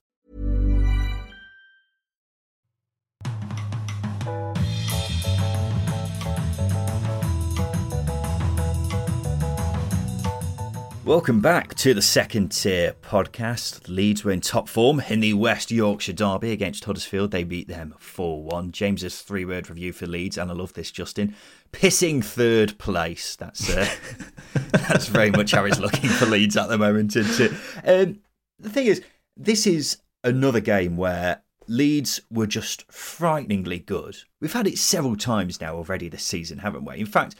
[11.03, 13.89] Welcome back to the second tier podcast.
[13.89, 17.31] Leeds were in top form in the West Yorkshire Derby against Huddersfield.
[17.31, 18.71] They beat them 4 1.
[18.71, 21.35] James's three word review for Leeds, and I love this, Justin.
[21.71, 23.35] Pissing third place.
[23.35, 23.89] That's uh,
[24.71, 27.59] that's very much how it's looking for Leeds at the moment, isn't it?
[27.83, 28.19] Um,
[28.59, 29.01] the thing is,
[29.35, 34.17] this is another game where Leeds were just frighteningly good.
[34.39, 36.99] We've had it several times now already this season, haven't we?
[36.99, 37.33] In fact,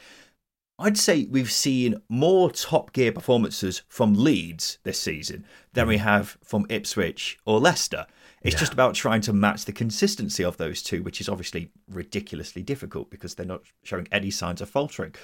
[0.82, 6.00] I'd say we've seen more top gear performances from Leeds this season than we mm.
[6.00, 8.04] have from Ipswich or Leicester.
[8.42, 8.60] It's Yeah.
[8.60, 13.10] just about trying to match the consistency of those two, which is obviously ridiculously difficult
[13.10, 15.14] because they're not showing any signs of faltering.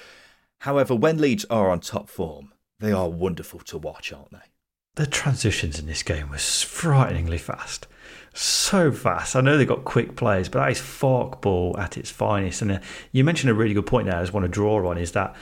[0.59, 4.37] However, when Leeds are on top form, they are wonderful to watch, aren't they?
[4.99, 7.87] The transitions in this game was frighteningly fast.
[8.33, 9.33] So fast.
[9.33, 12.61] I know they've got quick players, but that is fork ball at its finest.
[12.61, 12.79] And uh,
[13.13, 14.17] you mentioned a really good point there.
[14.17, 15.37] I just want to draw on is that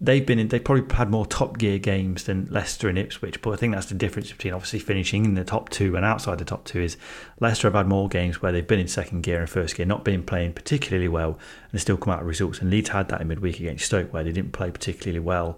[0.00, 3.40] they've been in, they probably had more top gear games than Leicester and Ipswich.
[3.40, 6.38] But I think that's the difference between obviously finishing in the top two and outside
[6.38, 6.96] the top two is
[7.38, 10.04] Leicester have had more games where they've been in second gear and first gear, not
[10.04, 11.38] been playing particularly well,
[11.70, 12.58] and they still come out with results.
[12.58, 15.56] And Leeds had that in midweek against Stoke where they didn't play particularly well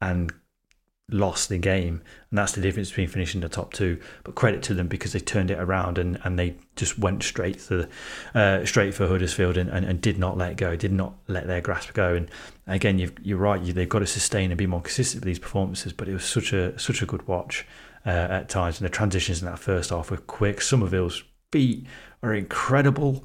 [0.00, 0.32] and
[1.12, 4.00] lost the game, and that's the difference between finishing the top two.
[4.24, 7.58] But credit to them because they turned it around and, and they just went straight
[7.58, 7.88] the,
[8.34, 11.60] uh, straight for Huddersfield and, and, and did not let go, did not let their
[11.60, 12.14] grasp go.
[12.14, 12.30] And
[12.66, 15.38] again, you've, you're right, you, they've got to sustain and be more consistent with these
[15.38, 15.92] performances.
[15.92, 17.66] But it was such a such a good watch
[18.06, 20.60] uh, at times, and the transitions in that first half were quick.
[20.60, 21.86] Summerville's feet
[22.22, 23.24] are incredible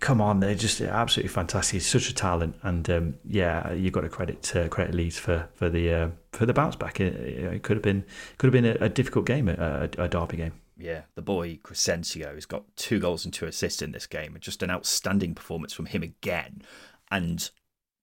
[0.00, 1.74] come on, they're just absolutely fantastic.
[1.74, 5.48] He's such a talent, and um, yeah, you've got to credit uh, credit Leeds for
[5.54, 7.00] for the uh, for the bounce back.
[7.00, 8.04] It, it could have been
[8.38, 10.52] could have been a, a difficult game, a, a derby game.
[10.76, 14.42] Yeah, the boy Crysencio has got two goals and two assists in this game, and
[14.42, 16.62] just an outstanding performance from him again.
[17.10, 17.50] And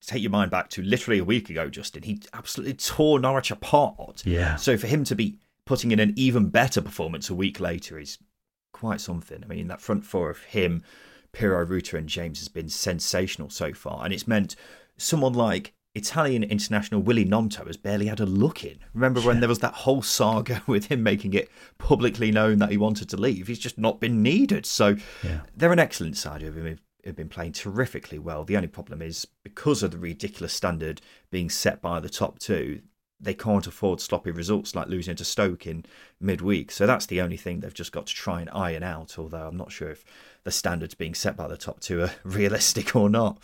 [0.06, 4.26] take your mind back to literally a week ago, Justin, he absolutely tore Norwich apart.
[4.26, 4.56] Yeah.
[4.56, 8.18] So for him to be putting in an even better performance a week later is
[8.72, 9.44] quite something.
[9.44, 10.84] I mean, that front four of him,
[11.36, 14.56] Piroe Rutter, and James has been sensational so far, and it's meant
[14.98, 18.80] someone like Italian international Willy Gnonto has barely had a look in.
[18.94, 22.78] Remember when there was that whole saga with him making it publicly known that he
[22.78, 23.48] wanted to leave?
[23.48, 24.66] He's just not been needed.
[24.66, 25.42] So Yeah.
[25.56, 28.44] they're an excellent side have been, have been playing terrifically well.
[28.44, 32.82] The only problem is because of the ridiculous standard being set by the top two,
[33.26, 35.84] they can't afford sloppy results like losing to Stoke in
[36.22, 36.72] midweek.
[36.72, 39.18] So that's the only thing they've just got to try and iron out.
[39.18, 40.06] Although I'm not sure if
[40.44, 43.40] the standards being set by the top two are realistic or not.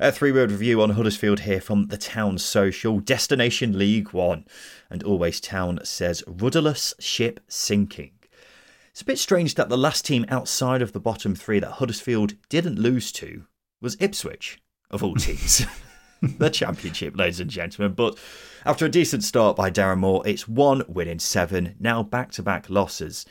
[0.00, 4.46] A three word review on Huddersfield here from the Town Social Destination League One.
[4.90, 8.12] And Always Town says rudderless ship sinking.
[8.90, 12.34] It's a bit strange that the last team outside of the bottom three that Huddersfield
[12.48, 13.44] didn't lose to
[13.82, 14.58] was Ipswich,
[14.90, 15.66] of all teams.
[16.38, 17.94] the championship, ladies and gentlemen.
[17.94, 18.18] But
[18.64, 22.42] after a decent start by Darren Moore, it's one win in seven, now back to
[22.42, 23.26] back losses.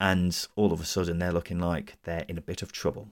[0.00, 3.08] And all of a sudden, they're looking like they're in a bit of trouble.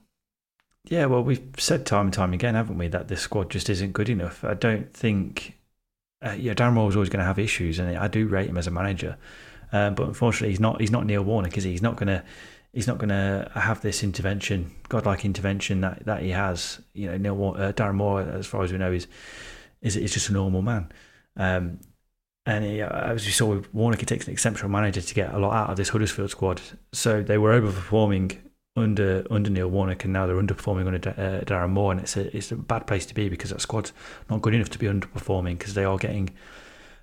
[0.83, 3.93] Yeah, well, we've said time and time again, haven't we, that this squad just isn't
[3.93, 4.43] good enough.
[4.43, 5.57] I don't think,
[6.21, 8.57] uh, yeah, Darren Moore is always going to have issues, and I do rate him
[8.57, 9.17] as a manager,
[9.71, 10.81] um, but unfortunately, he's not.
[10.81, 11.71] He's not Neil Warnock, is he?
[11.71, 12.23] He's not going to.
[12.73, 16.79] He's not going to have this intervention, godlike intervention that, that he has.
[16.93, 19.07] You know, Neil uh, Darren Moore, as far as we know, is
[19.81, 20.91] is is just a normal man.
[21.35, 21.79] Um,
[22.45, 25.37] and he, as we saw with Warnock, it takes an exceptional manager to get a
[25.37, 26.61] lot out of this Huddersfield squad.
[26.91, 28.37] So they were overperforming
[28.75, 32.35] under under Neil Warnock, and now they're underperforming under uh, Darren Moore, and it's a
[32.35, 33.93] it's a bad place to be because that squad's
[34.29, 36.29] not good enough to be underperforming because they are getting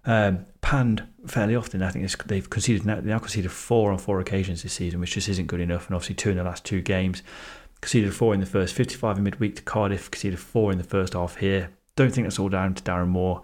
[0.04, 1.82] um, panned fairly often.
[1.82, 5.28] I think they've conceded now, now conceded four on four occasions this season, which just
[5.28, 7.22] isn't good enough, and obviously two in the last two games.
[7.80, 10.10] Conceded four in the first, 55 in midweek to Cardiff.
[10.10, 11.70] Conceded four in the first half here.
[11.96, 13.42] Don't think that's all down to Darren Moore,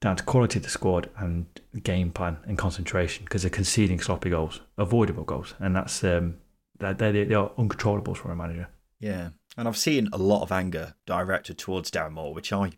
[0.00, 1.46] down to quality of the squad and
[1.82, 6.36] game plan and concentration because they're conceding sloppy goals, avoidable goals, and that's um,
[6.78, 8.68] they they they are uncontrollables for a manager.
[8.98, 9.30] Yeah.
[9.56, 12.72] And I've seen a lot of anger directed towards Darren Moore, which I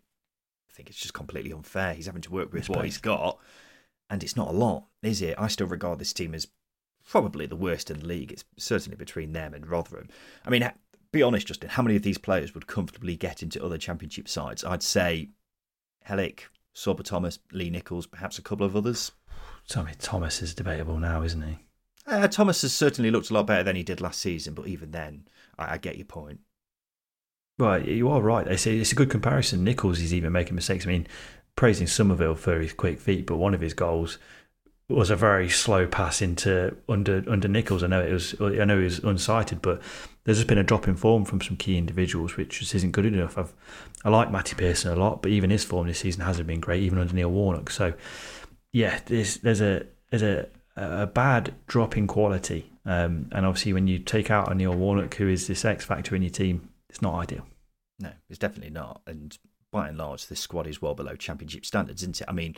[0.75, 1.95] think it's just completely unfair.
[1.95, 3.39] He's having to work with what he's got,
[4.11, 5.37] and it's not a lot, is it?
[5.39, 6.49] I still regard this team as
[7.09, 8.33] probably the worst in the league.
[8.33, 10.09] It's certainly between them and Rotherham.
[10.45, 10.71] I mean,
[11.13, 14.65] be honest, Justin, how many of these players would comfortably get into other championship sides?
[14.65, 15.31] I'd say
[16.09, 16.41] Helik,
[16.75, 19.13] Sorba Thomas, Lee Nicholls, perhaps a couple of others.
[19.75, 21.59] I mean, Thomas is debatable now, isn't he?
[22.07, 24.91] Uh, Thomas has certainly looked a lot better than he did last season, but even
[24.91, 25.27] then,
[25.59, 26.41] I, I get your point.
[27.59, 28.47] Well, you are right.
[28.47, 29.63] They say it's a good comparison.
[29.63, 30.87] Nicholls is even making mistakes.
[30.87, 31.07] I mean,
[31.57, 34.19] praising Summerville for his quick feet, but one of his goals
[34.89, 37.83] was a very slow pass into under under Nicholls.
[37.83, 39.81] I know it was I know he was unsighted, but
[40.25, 43.07] there's just been a drop in form from some key individuals, which just isn't good
[43.07, 43.39] enough.
[43.39, 43.53] I've,
[44.05, 46.83] I like Matty Pearson a lot, but even his form this season hasn't been great,
[46.83, 47.71] even under Neil Warnock.
[47.71, 47.95] So,
[48.73, 53.87] yeah, there's there's a there's a a bad drop in quality, um, and obviously when
[53.87, 57.03] you take out a Neil Warnock, who is this X factor in your team, it's
[57.03, 57.45] not ideal.
[57.99, 59.03] No, it's definitely not.
[59.05, 59.37] And
[59.73, 62.29] by and large, this squad is well below championship standards, isn't it?
[62.29, 62.55] I mean,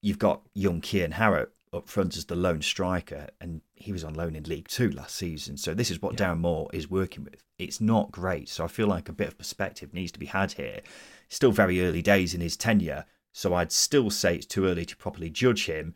[0.00, 4.14] you've got young Kian Harratt up front as the lone striker, and he was on
[4.14, 5.58] loan in League Two last season.
[5.58, 6.30] So this is what Yeah.
[6.30, 7.44] Darren Moore is working with.
[7.58, 8.48] It's not great.
[8.48, 10.80] So I feel like a bit of perspective needs to be had here.
[11.28, 13.04] Still very early days in his tenure.
[13.32, 15.94] So I'd still say it's too early to properly judge him.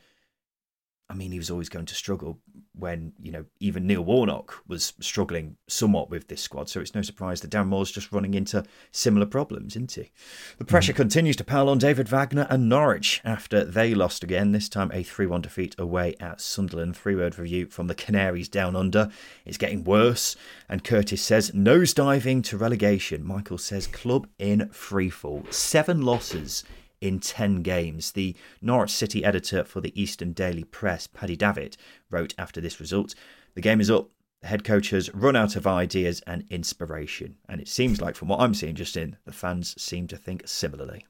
[1.11, 2.39] I mean, he was always going to struggle
[2.77, 6.71] when, you know, even Neil Warnock was struggling somewhat with this squad.
[6.71, 10.11] So it's no surprise that Dan Moore's just running into similar problems, isn't he?
[10.59, 10.97] The pressure mm.
[10.97, 15.03] continues to pile on David Wagner and Norwich after they lost again, this time a
[15.03, 16.97] 3 1 defeat away at Sunderland.
[16.97, 19.11] Three word review from the Canaries down under.
[19.45, 20.37] It's getting worse.
[20.71, 23.25] And Curtis says, nosediving to relegation.
[23.25, 25.53] Michael says, club in freefall.
[25.53, 26.65] Seven losses
[27.05, 28.13] in 10 games.
[28.13, 31.77] The Norwich City editor for the Eastern Daily Press, Paddy Davitt,
[32.11, 33.15] wrote after this result
[33.55, 34.09] The game is up.
[34.41, 37.37] The head coach has run out of ideas and inspiration.
[37.49, 40.43] And it seems like, from what I'm seeing just in, the fans seem to think
[40.47, 41.07] similarly.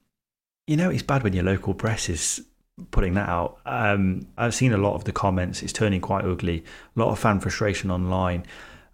[0.67, 2.45] You know, it's bad when your local press is
[2.91, 3.59] putting that out.
[3.67, 5.63] Um, I've seen a lot of the comments.
[5.63, 6.65] It's turning quite ugly.
[6.97, 8.45] A lot of fan frustration online.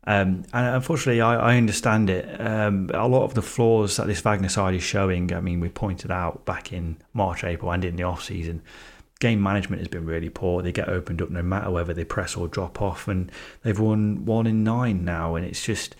[0.07, 2.41] Um, and unfortunately, I, I understand it.
[2.41, 5.69] Um, a lot of the flaws that this Wagner side is showing, I mean, we
[5.69, 8.63] pointed out back in March, April, and in the off season.
[9.19, 10.63] Game management has been really poor.
[10.63, 13.31] They get opened up no matter whether they press or drop off, and
[13.63, 15.35] they've won one in nine now.
[15.35, 15.95] And it's just,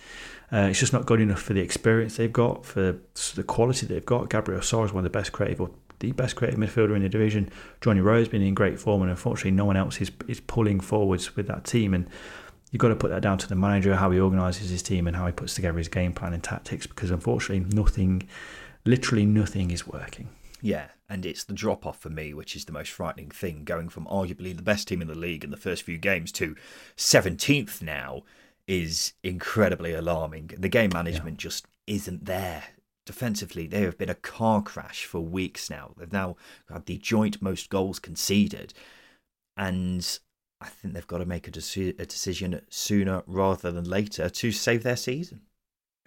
[0.51, 2.99] uh, it's just not good enough for the experience they've got, for
[3.35, 4.31] the quality they've got.
[4.31, 7.11] Gabriel Sara is one of the best creative, or the best creative midfielder in the
[7.11, 7.51] division.
[7.83, 10.81] Johnny Rowe has been in great form, and unfortunately, no one else is is pulling
[10.81, 11.93] forwards with that team.
[11.93, 12.09] And
[12.71, 15.17] you've got to put that down to the manager, how he organises his team and
[15.17, 18.29] how he puts together his game plan and tactics because unfortunately nothing,
[18.85, 20.29] literally nothing is working.
[20.63, 23.89] Yeah, and it's the drop off for me, which is the most frightening thing, going
[23.89, 26.55] from arguably the best team in the league in the first few games to
[26.97, 28.23] 17th now
[28.67, 30.51] is incredibly alarming.
[30.57, 31.49] The game management yeah.
[31.49, 32.65] just isn't there.
[33.07, 35.93] Defensively, they have been a car crash for weeks now.
[35.97, 36.37] They've now
[36.71, 38.73] had the joint most goals conceded.
[39.57, 40.21] And
[40.61, 44.53] I think they've got to make a, deci- a decision sooner rather than later to
[44.53, 45.43] save their season.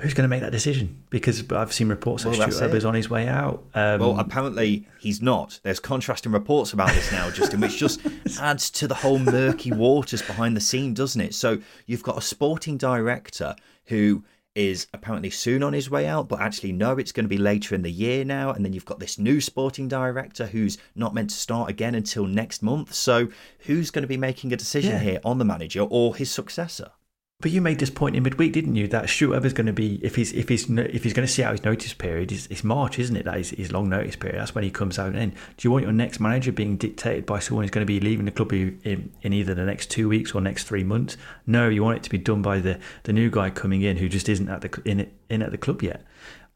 [0.02, 1.04] Who's going to make that decision?
[1.12, 3.64] Because I've seen reports that well, Stuart is on his way out.
[3.76, 5.60] Um, well, apparently he's not.
[5.64, 8.02] There's contrasting reports about this now, Justin, which just
[8.40, 11.36] adds to the whole murky waters behind the scene, doesn't it?
[11.36, 14.24] So you've got a sporting director who
[14.56, 17.74] is apparently soon on his way out, but actually, no, it's going to be later
[17.76, 18.52] in the year now.
[18.52, 22.26] And then you've got this new sporting director who's not meant to start again until
[22.26, 22.94] next month.
[22.94, 23.30] So,
[23.60, 25.00] who's going to be making a decision yeah.
[25.00, 26.92] here on the manager or his successor?
[27.40, 28.88] But you made this point in midweek, didn't you?
[28.88, 31.44] That Stuart Webber's going to be if he's if he's if he's going to see
[31.44, 33.26] out his notice period, it's, it's March, isn't it?
[33.26, 34.40] That is his long notice period.
[34.40, 35.14] That's when he comes out.
[35.14, 38.00] And do you want your next manager being dictated by someone who's going to be
[38.00, 41.18] leaving the club in, in either the next two weeks or next three months?
[41.46, 44.08] No, you want it to be done by the the new guy coming in who
[44.08, 46.06] just isn't at the in in at the club yet.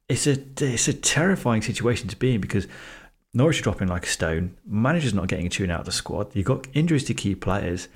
[0.07, 2.65] It's a it's a terrifying situation to be in because
[3.33, 4.55] Norwich are dropping like a stone.
[4.65, 6.33] Manager's not getting a tune out of the squad.
[6.33, 7.89] You've got injuries to key players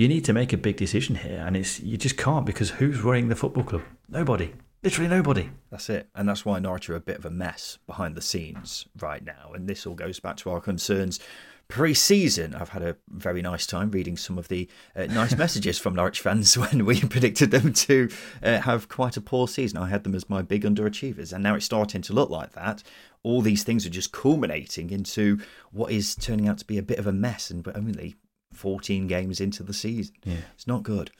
[0.00, 3.02] you need to make a big decision here, and it's you just can't because who's
[3.02, 3.82] running the football club?
[4.08, 4.54] Nobody.
[4.82, 5.50] Literally nobody.
[5.70, 6.08] That's it.
[6.14, 9.52] And that's why Norwich are a bit of a mess behind the scenes right now.
[9.54, 11.20] And this all goes back to our concerns
[11.68, 12.54] pre season.
[12.54, 16.20] I've had a very nice time reading some of the uh, nice messages from Norwich
[16.20, 18.08] fans when we predicted them to
[18.42, 19.76] uh, have quite a poor season.
[19.76, 21.34] I had them as my big underachievers.
[21.34, 22.82] And now it's starting to look like that.
[23.22, 25.40] All these things are just culminating into
[25.72, 28.16] what is turning out to be a bit of a mess and but only
[28.52, 30.14] 14 games into the season.
[30.24, 30.36] Yeah.
[30.54, 31.10] It's not good.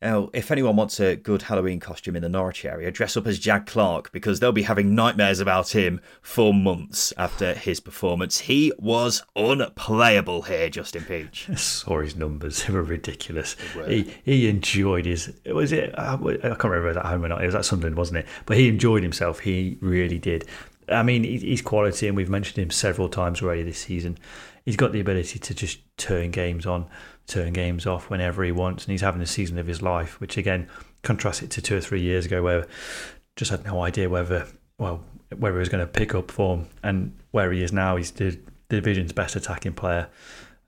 [0.00, 3.36] Now, if anyone wants a good Halloween costume in the Norwich area, dress up as
[3.36, 8.38] Jack Clarke because they'll be having nightmares about him for months after his performance.
[8.38, 11.48] He was unplayable here, Justin Peach.
[11.50, 13.56] I saw his numbers; they were ridiculous.
[13.74, 13.88] They were.
[13.88, 15.32] He he enjoyed his.
[15.46, 15.92] Was it?
[15.98, 17.42] I can't remember that home or not.
[17.42, 18.26] It was at Sunderland, wasn't it?
[18.46, 19.40] But he enjoyed himself.
[19.40, 20.46] He really did.
[20.88, 24.16] I mean, he's quality, and we've mentioned him several times already this season
[24.68, 26.84] he's got the ability to just turn games on,
[27.26, 30.20] turn games off whenever he wants, and he's having the season of his life.
[30.20, 30.68] Which again
[31.02, 32.66] contrasts it to two or three years ago, where
[33.34, 34.46] just had no idea whether
[34.76, 35.02] well
[35.34, 38.38] whether he was going to pick up form, and where he is now, he's the,
[38.68, 40.10] the division's best attacking player.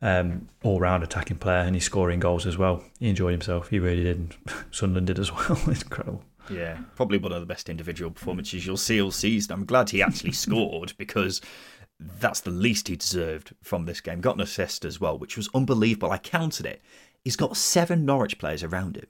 [0.00, 2.82] Um, all round attacking player, and he's scoring goals as well.
[2.98, 3.68] He enjoyed himself.
[3.68, 4.16] He really did.
[4.16, 4.36] And
[4.70, 5.60] Sunderland did as well.
[5.66, 6.22] it's incredible.
[6.48, 9.52] Yeah, probably one of the best individual performances you'll see all season.
[9.52, 11.42] I'm glad he actually scored because
[12.00, 14.20] that's the least he deserved from this game.
[14.20, 16.10] Got an assist as well, which was unbelievable.
[16.10, 16.80] I counted it.
[17.22, 19.06] He's got seven Norwich players around him.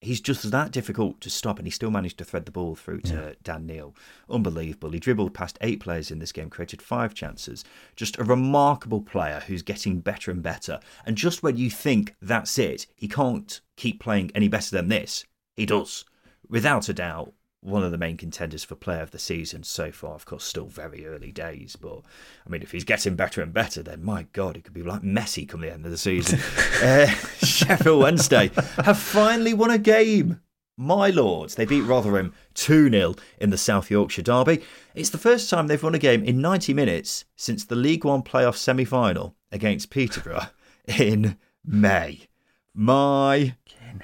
[0.00, 3.00] He's just that difficult to stop, and he still managed to thread the ball through
[3.02, 3.32] to yeah.
[3.42, 3.94] Dan Neil.
[4.28, 4.90] Unbelievable.
[4.90, 7.64] He dribbled past eight players in this game, created five chances.
[7.96, 10.78] Just a remarkable player who's getting better and better.
[11.06, 15.24] And just when you think that's it, he can't keep playing any better than this,
[15.56, 16.04] he does.
[16.50, 17.32] Without a doubt,
[17.64, 20.14] one of the main contenders for player of the season so far.
[20.14, 22.02] Of course, still very early days, but
[22.46, 25.00] I mean, if he's getting better and better, then my God, it could be like
[25.02, 26.38] Messi come the end of the season.
[26.82, 27.06] uh,
[27.42, 28.50] Sheffield Wednesday
[28.84, 30.40] have finally won a game.
[30.76, 34.62] my lords, they beat Rotherham 2 0 in the South Yorkshire Derby.
[34.94, 38.22] It's the first time they've won a game in 90 minutes since the League One
[38.22, 40.48] playoff semi final against Peterborough
[40.86, 42.28] in May.
[42.74, 43.54] My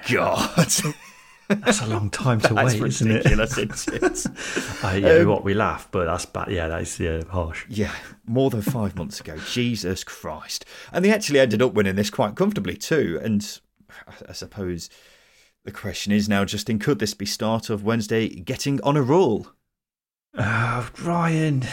[0.09, 0.73] God.
[1.59, 3.25] That's a long time to wait, isn't it?
[3.25, 6.49] Uh, yeah, Um, what we laugh, but that's bad.
[6.51, 7.65] Yeah, that's yeah, harsh.
[7.69, 7.93] Yeah,
[8.25, 9.37] more than five months ago.
[9.49, 10.65] Jesus Christ.
[10.91, 13.19] And they actually ended up winning this quite comfortably too.
[13.23, 13.59] And
[14.07, 14.89] I- I suppose
[15.65, 19.47] the question is now, Justin, could this be start of Wednesday getting on a roll?
[20.37, 21.63] Uh, Ryan,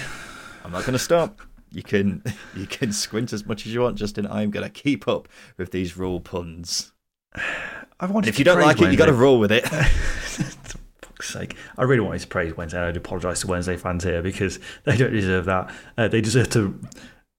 [0.64, 1.40] I'm not going to stop.
[1.70, 2.22] You can
[2.56, 4.26] you can squint as much as you want, Justin.
[4.26, 6.92] I'm going to keep up with these rule puns.
[7.34, 8.28] I wanted.
[8.28, 9.66] If you don't like it, you got to roll with it.
[9.68, 12.80] For fuck's sake, I really wanted to praise Wednesday.
[12.80, 15.72] I'd apologise to Wednesday fans here because they don't deserve that.
[15.96, 16.80] Uh, they deserve to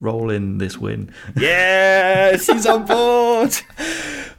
[0.01, 1.13] roll in this win.
[1.37, 3.55] yes, he's on board.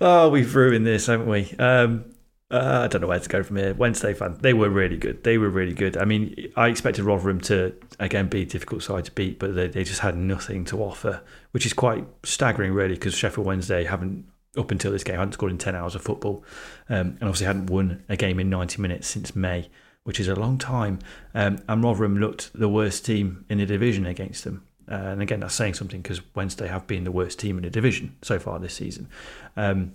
[0.01, 1.55] Oh, we've ruined this, haven't we?
[1.59, 2.05] Um,
[2.51, 3.75] uh, I don't know where to go from here.
[3.75, 5.23] Wednesday fans, they were really good.
[5.23, 5.97] They were really good.
[5.97, 9.69] I mean, I expected Rotherham to again be a difficult side to beat, but they,
[9.69, 11.23] they just had nothing to offer,
[11.53, 14.27] which is quite staggering, really, because Sheffield Wednesday haven't
[14.57, 16.45] up until this game I hadn't scored in ten hours of football,
[16.89, 19.69] um, and obviously hadn't won a game in ninety minutes since May,
[20.05, 20.99] which is a long time.
[21.35, 24.67] Um, and Rotherham looked the worst team in the division against them.
[24.91, 27.71] Uh, and again, that's saying something because Wednesday have been the worst team in the
[27.71, 29.09] division so far this season.
[29.57, 29.93] Um,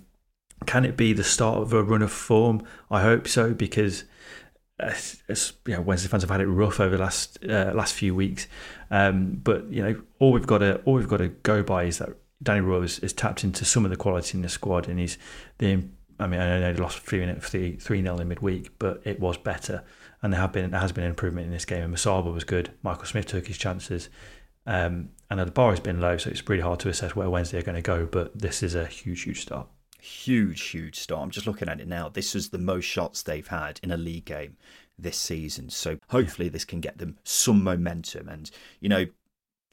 [0.64, 2.62] can it be the start of a run of form?
[2.90, 4.04] I hope so because
[4.78, 4.92] uh,
[5.66, 8.46] you know, Wednesday fans have had it rough over the last uh, last few weeks.
[8.90, 11.98] Um, but you know, all we've got to all we've got to go by is
[11.98, 12.10] that
[12.42, 15.18] Danny Rose has tapped into some of the quality in the squad, and he's
[15.58, 15.84] the.
[16.18, 19.36] I mean, I know they lost three three three nil in midweek, but it was
[19.36, 19.84] better,
[20.22, 21.82] and there have been there has been an improvement in this game.
[21.84, 22.70] And Musaba was good.
[22.82, 24.08] Michael Smith took his chances.
[24.66, 27.58] Um, and the bar has been low, so it's really hard to assess where Wednesday
[27.58, 28.06] are going to go.
[28.06, 29.68] But this is a huge, huge start.
[30.06, 31.22] huge, huge start.
[31.22, 32.08] I'm just looking at it now.
[32.08, 34.56] This was the most shots they've had in a league game
[34.98, 35.68] this season.
[35.68, 38.28] So hopefully this can get them some momentum.
[38.28, 39.06] And, you know,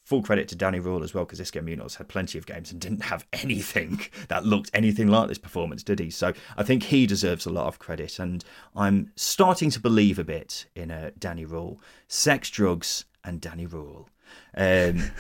[0.04, 2.80] full credit to Danny Röhl as well, because Xisco Muñoz had plenty of games and
[2.80, 6.10] didn't have anything that looked anything like this performance, did he?
[6.10, 8.20] So I think he deserves a lot of credit.
[8.20, 8.44] And
[8.76, 11.78] I'm starting to believe a bit in uh, Danny Röhl.
[12.08, 14.08] Sex, drugs, and Danny Röhl.
[14.56, 15.12] Um,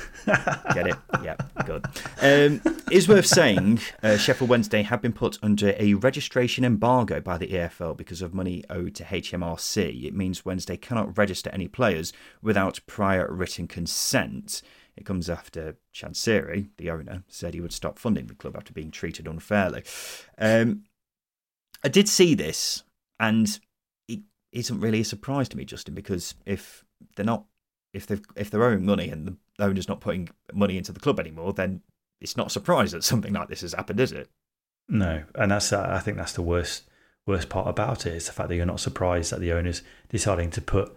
[0.74, 0.96] get it?
[1.24, 1.36] Yeah,
[1.66, 1.86] good.
[2.22, 2.62] Um,
[2.92, 7.48] is worth saying uh, Sheffield Wednesday have been put under a registration embargo by the
[7.48, 10.06] EFL because of money owed to HMRC.
[10.06, 14.62] It means Wednesday cannot register any players without prior written consent.
[14.96, 18.92] It comes after Chansiri, the owner, said he would stop funding the club after being
[18.92, 19.84] treated unfairly.
[20.38, 20.84] Um,
[21.84, 22.84] I did see this,
[23.20, 23.60] and
[24.08, 24.20] it
[24.52, 26.86] isn't really a surprise to me, Justin, because if
[27.16, 27.46] they're not
[27.94, 31.20] if they've if they're owing money and the owner's not putting money into the club
[31.20, 31.82] anymore, then
[32.20, 34.30] it's not a surprise that something like this has happened, is it?
[34.90, 36.84] No, and that's uh, I think that's the worst
[37.26, 40.50] worst part about it is the fact that you're not surprised that the owner's deciding
[40.52, 40.94] to put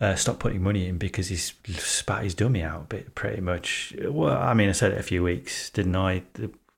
[0.00, 3.94] uh, stop putting money in because he's spat his dummy out, bit pretty much.
[4.02, 6.24] Well, I mean, I said it a few weeks, didn't I?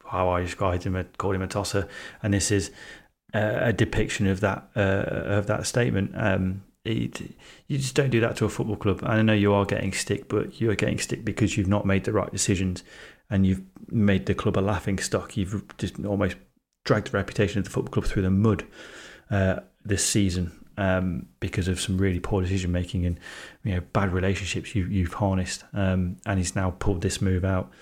[0.05, 1.89] How I described him, called him a tosser,
[2.23, 2.71] and this is
[3.33, 6.13] uh, a depiction of that uh, of that statement.
[6.15, 7.21] Um, it,
[7.67, 9.01] you just don't do that to a football club.
[9.03, 12.05] And I know you are getting stick, but you're getting stick because you've not made
[12.05, 12.85] the right decisions
[13.31, 15.37] and you've made the club a laughing stock.
[15.37, 16.37] You've just almost
[16.85, 18.67] dragged the reputation of the football club through the mud
[19.31, 23.19] uh, this season um, because of some really poor decision making and
[23.63, 25.65] you know bad relationships you, you've harnessed.
[25.73, 27.73] Um, and he's now pulled this move out.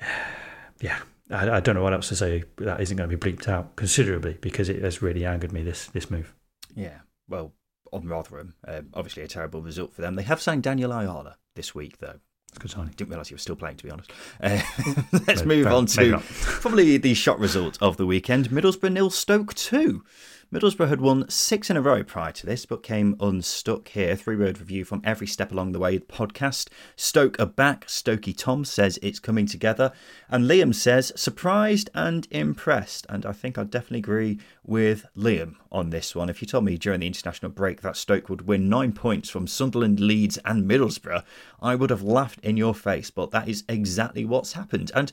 [0.80, 0.98] yeah,
[1.30, 2.44] I, I don't know what else to say.
[2.56, 5.62] That isn't going to be bleeped out considerably because it has really angered me.
[5.62, 6.34] This this move.
[6.74, 6.98] Yeah.
[7.28, 7.52] Well,
[7.92, 10.14] on Rotherham, um, obviously a terrible result for them.
[10.14, 12.20] They have signed Daniel Ayala this week, though.
[12.50, 12.94] It's a good signing.
[12.96, 14.12] Didn't realise he was still playing, to be honest.
[14.40, 14.60] Uh,
[15.26, 18.50] let's move on to probably the shot result of the weekend.
[18.50, 20.04] Middlesbrough nil, Stoke two.
[20.52, 24.16] Middlesbrough had won six in a row prior to this, but came unstuck here.
[24.16, 26.70] Three word review from Every Step Along the Way podcast.
[26.96, 27.86] Stoke are back.
[27.86, 29.92] Stokey Tom says it's coming together.
[30.28, 33.06] And Liam says surprised and impressed.
[33.08, 36.28] And I think I'd definitely agree with Liam on this one.
[36.28, 39.46] If you told me during the international break that Stoke would win nine points from
[39.46, 41.22] Sunderland, Leeds, and Middlesbrough,
[41.62, 43.12] I would have laughed in your face.
[43.12, 44.90] But that is exactly what's happened.
[44.96, 45.12] And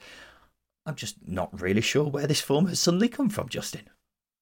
[0.87, 3.87] I'm just not really sure where this form has suddenly come from, Justin.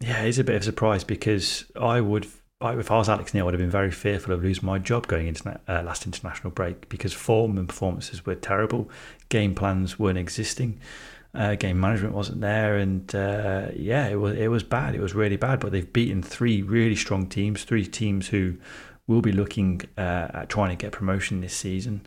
[0.02, 3.44] Yeah, it's a bit of a surprise because I would, if I was Alex Neil,
[3.44, 6.52] I would have been very fearful of losing my job going into uh, last international
[6.52, 8.90] break because form and performances were terrible,
[9.30, 10.80] game plans weren't existing,
[11.34, 14.96] uh, game management wasn't there, and uh, yeah, it was it was bad.
[14.96, 15.60] It was really bad.
[15.60, 18.58] But they've beaten three really strong teams, three teams who
[19.08, 22.02] will be looking uh, at trying to get promotion this season.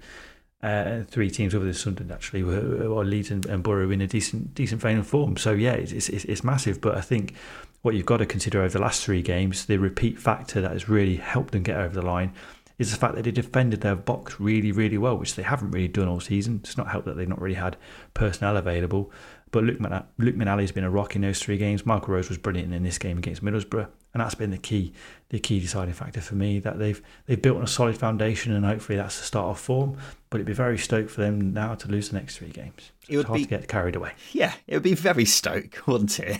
[0.62, 4.06] uh, three teams over the Sunderland actually were, were Leeds and, and Borough in a
[4.06, 5.36] decent decent vein of form.
[5.36, 6.80] So yeah, it's, it's, it's massive.
[6.80, 7.34] But I think
[7.82, 10.88] what you've got to consider over the last three games, the repeat factor that has
[10.88, 12.32] really helped them get over the line
[12.78, 15.88] is the fact that they defended their box really, really well, which they haven't really
[15.88, 16.60] done all season.
[16.62, 17.76] It's not helped that they've not really had
[18.14, 19.10] personnel available.
[19.50, 21.86] But Luke, Man- Luke has been a rock in those three games.
[21.86, 24.92] Michael Rose was brilliant in this game against Middlesbrough, and that's been the key,
[25.30, 26.58] the key deciding factor for me.
[26.58, 29.96] That they've they've built on a solid foundation, and hopefully that's the start of form.
[30.30, 32.92] But it'd be very stoked for them now to lose the next three games.
[33.04, 34.12] So It would it's hard be- to get carried away.
[34.32, 36.38] Yeah, it would be very Stoke, wouldn't it?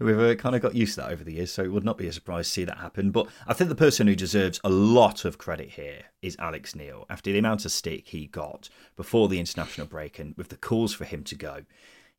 [0.00, 1.98] We've uh, kind of got used to that over the years, so it would not
[1.98, 3.12] be a surprise to see that happen.
[3.12, 7.06] But I think the person who deserves a lot of credit here is Alex Neil.
[7.08, 10.92] After the amount of stick he got before the international break and with the calls
[10.92, 11.60] for him to go,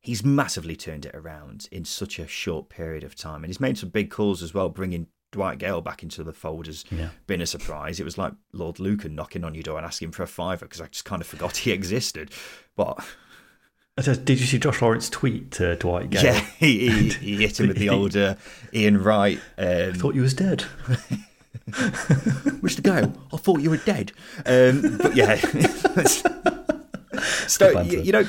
[0.01, 3.43] he's massively turned it around in such a short period of time.
[3.43, 6.67] And he's made some big calls as well, bringing Dwight Gayle back into the fold
[6.67, 7.09] has Yeah.
[7.27, 7.99] been a surprise.
[7.99, 10.79] It was like Lord Lucan knocking on your door and asking for a fiver because
[10.79, 12.31] I just kind of forgot he existed.
[12.77, 13.03] But
[13.97, 16.23] Did you see Josh Lawrence tweet to Dwight Gayle?
[16.23, 18.35] yeah, he, he, he hit him with the old uh,
[18.73, 19.39] Ian Wright.
[19.57, 20.63] Um, I thought you was dead.
[21.67, 22.81] Mr.
[22.81, 24.13] Gayle, I thought you were dead.
[24.45, 25.35] Um, but yeah,
[27.59, 27.83] banter.
[27.83, 28.25] you, you know,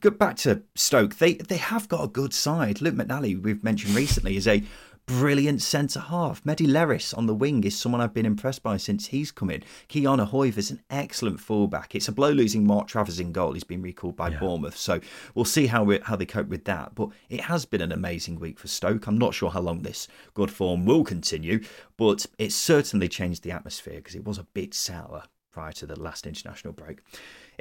[0.00, 1.16] go back to Stoke.
[1.16, 2.80] They they have got a good side.
[2.80, 4.62] Luke McNally, we've mentioned recently, is a
[5.06, 6.42] brilliant centre half.
[6.44, 9.62] Mehdi Leris on the wing is someone I've been impressed by since he's come in.
[9.88, 11.94] Ki-Jana Hoever is an excellent fullback.
[11.94, 13.52] It's a blow losing Mark Travers in goal.
[13.52, 15.00] He's been recalled by Bournemouth, so
[15.34, 16.94] we'll see how we, how they cope with that.
[16.94, 19.06] But it has been an amazing week for Stoke.
[19.06, 21.62] I'm not sure how long this good form will continue,
[21.96, 26.00] but it's certainly changed the atmosphere because it was a bit sour prior to the
[26.00, 27.00] last international break.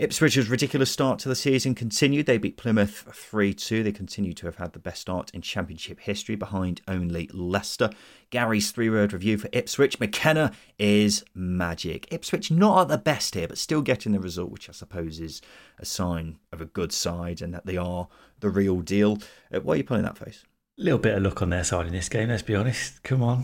[0.02, 2.26] Ipswich's ridiculous start to the season continued.
[2.26, 3.84] They beat Plymouth 3 2.
[3.84, 7.92] They continue to have had the best start in Championship history behind only Leicester.
[8.32, 12.12] Gary's three word review for Ipswich McKenna is magic.
[12.12, 15.40] Ipswich not at the best here, but still getting the result, which I suppose is
[15.78, 18.08] a sign of a good side and that they are
[18.40, 19.20] the real deal.
[19.54, 20.46] Uh, why are you pulling that face?
[20.80, 23.04] A little bit of luck on their side in this game, let's be honest.
[23.04, 23.44] Come on.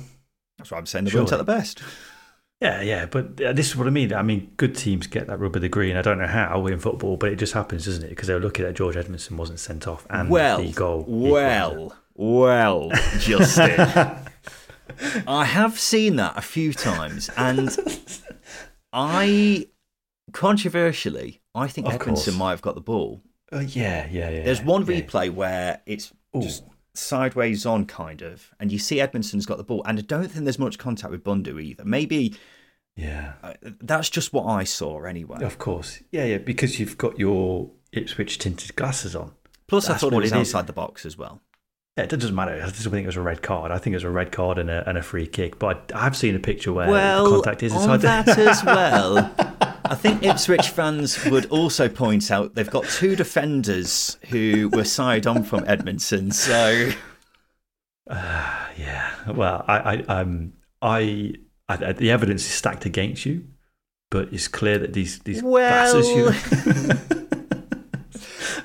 [0.58, 1.05] That's what I'm saying.
[1.05, 1.84] They weren't at the best.
[2.62, 4.12] Yeah, yeah, but this is what I mean.
[4.14, 5.95] I mean, good teams get that rub of the green.
[5.95, 8.10] I don't know how in football, but it just happens, doesn't it?
[8.10, 11.05] Because they were lucky that George Edmundson wasn't sent off and well, the goal.
[11.08, 12.89] well, well,
[13.20, 13.80] Justin.
[15.28, 17.78] I have seen that a few times, and
[18.91, 19.68] I,
[20.32, 22.36] controversially, I think Of Edmundson course.
[22.38, 23.22] might have got the ball.
[23.51, 24.43] Uh, yeah, yeah, yeah.
[24.43, 25.01] There's one yeah.
[25.01, 26.41] replay where it's Ooh.
[26.41, 26.64] just
[26.98, 30.45] sideways on, kind of, and you see Edmundson's got the ball, and I don't think
[30.45, 31.86] there's much contact with Bundu either.
[31.86, 32.36] Maybe
[32.95, 35.43] Yeah, uh, that's just what I saw anyway.
[35.43, 36.02] of course.
[36.12, 39.34] Yeah, yeah, because you've got your Ipswich tinted glasses on.
[39.68, 40.54] Plus, I thought it was it is.
[40.54, 41.41] outside the box as well.
[41.98, 42.62] Yeah, it doesn't matter.
[42.64, 43.72] I just think it was a red card.
[43.72, 45.58] I think it was a red card and a, and a free kick.
[45.58, 48.64] But I, have seen a picture where well, the contact is inside on that as
[48.64, 49.34] well.
[49.90, 55.26] I think Ipswich fans would also point out they've got two defenders who were side
[55.28, 56.34] on from Edmundson.
[56.34, 56.92] So
[58.78, 59.14] yeah.
[59.28, 61.34] Well, I, I, um, I,
[61.68, 63.46] I, the evidence is stacked against you,
[64.10, 66.28] but it's clear that these these glasses you.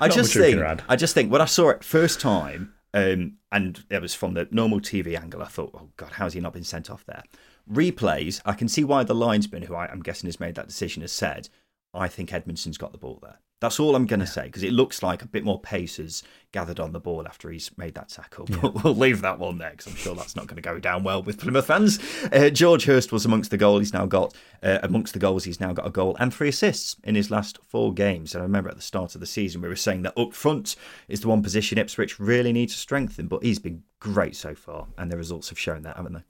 [0.01, 0.61] I Not just think.
[0.89, 4.47] I just think when I saw it first time, um, and it was from the
[4.51, 7.23] normal TV angle, I thought, oh god, how's he not been sent off there?
[7.71, 11.01] Replays, I can see why the linesman, who I, I'm guessing has made that decision,
[11.01, 11.49] has said,
[11.93, 13.39] I think Edmundson's got the ball there.
[13.61, 16.21] That's all I'm going to say because it looks like a bit more pace has
[16.51, 18.45] gathered on the ball after he's made that tackle.
[18.45, 21.05] But we'll leave that one there because I'm sure that's not going to go down
[21.05, 21.97] well with Plymouth fans.
[22.33, 23.79] Uh, George Hirst was amongst the goal.
[23.79, 25.45] He's now got uh, amongst the goals.
[25.45, 28.35] He's now got a goal and three assists in his last four games.
[28.35, 30.75] And I remember at the start of the season we were saying that up front
[31.07, 33.27] is the one position Ipswich really need to strengthen.
[33.27, 36.23] But he's been great so far, and the results have shown that, haven't they?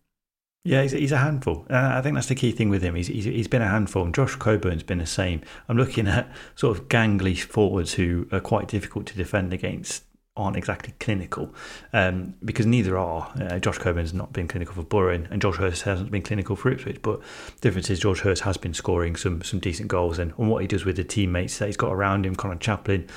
[0.66, 1.66] Yeah, he's, he's a handful.
[1.70, 2.96] Uh, I think that's the key thing with him.
[2.96, 5.42] He's, he's he's been a handful, and Josh Coburn's been the same.
[5.68, 10.04] I'm looking at sort of gangly forwards who are quite difficult to defend against.
[10.36, 11.54] Aren't exactly clinical,
[11.92, 13.32] um, because neither are.
[13.40, 16.72] Uh, Josh Coburn's not been clinical for Borough, and, Josh Hirst hasn't been clinical for
[16.72, 17.04] Ipswich.
[17.04, 20.62] But the difference is George Hirst has been scoring some some decent goals, and what
[20.62, 23.08] he does with the teammates that he's got around him, Conor Chaplin,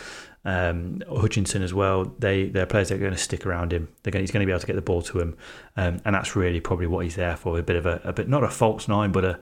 [0.46, 2.14] um, Hutchinson as well.
[2.18, 3.88] They they're players that are going to stick around him.
[4.02, 5.36] They're going, he's going to be able to get the ball to him,
[5.76, 7.58] um, and that's really probably what he's there for.
[7.58, 9.40] A bit of a, a bit not a false nine, but a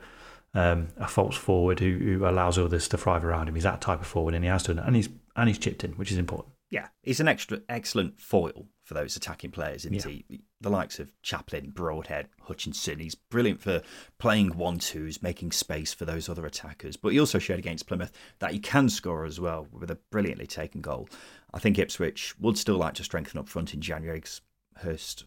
[0.54, 3.54] um, a false forward who, who allows others to thrive around him.
[3.54, 5.92] He's that type of forward, and he has done and he's and he's chipped in,
[5.92, 6.54] which is important.
[6.70, 10.22] Yeah, he's an extra excellent foil for those attacking players, isn't Yeah.
[10.28, 10.40] he?
[10.60, 12.98] The likes of Chaplin, Broadhead, Hutchinson.
[13.00, 13.82] He's brilliant for
[14.18, 16.96] playing one twos, making space for those other attackers.
[16.96, 20.46] But he also showed against Plymouth that he can score as well with a brilliantly
[20.46, 21.08] taken goal.
[21.52, 24.42] I think Ipswich would still like to strengthen up front in January because
[24.76, 25.24] Hirst,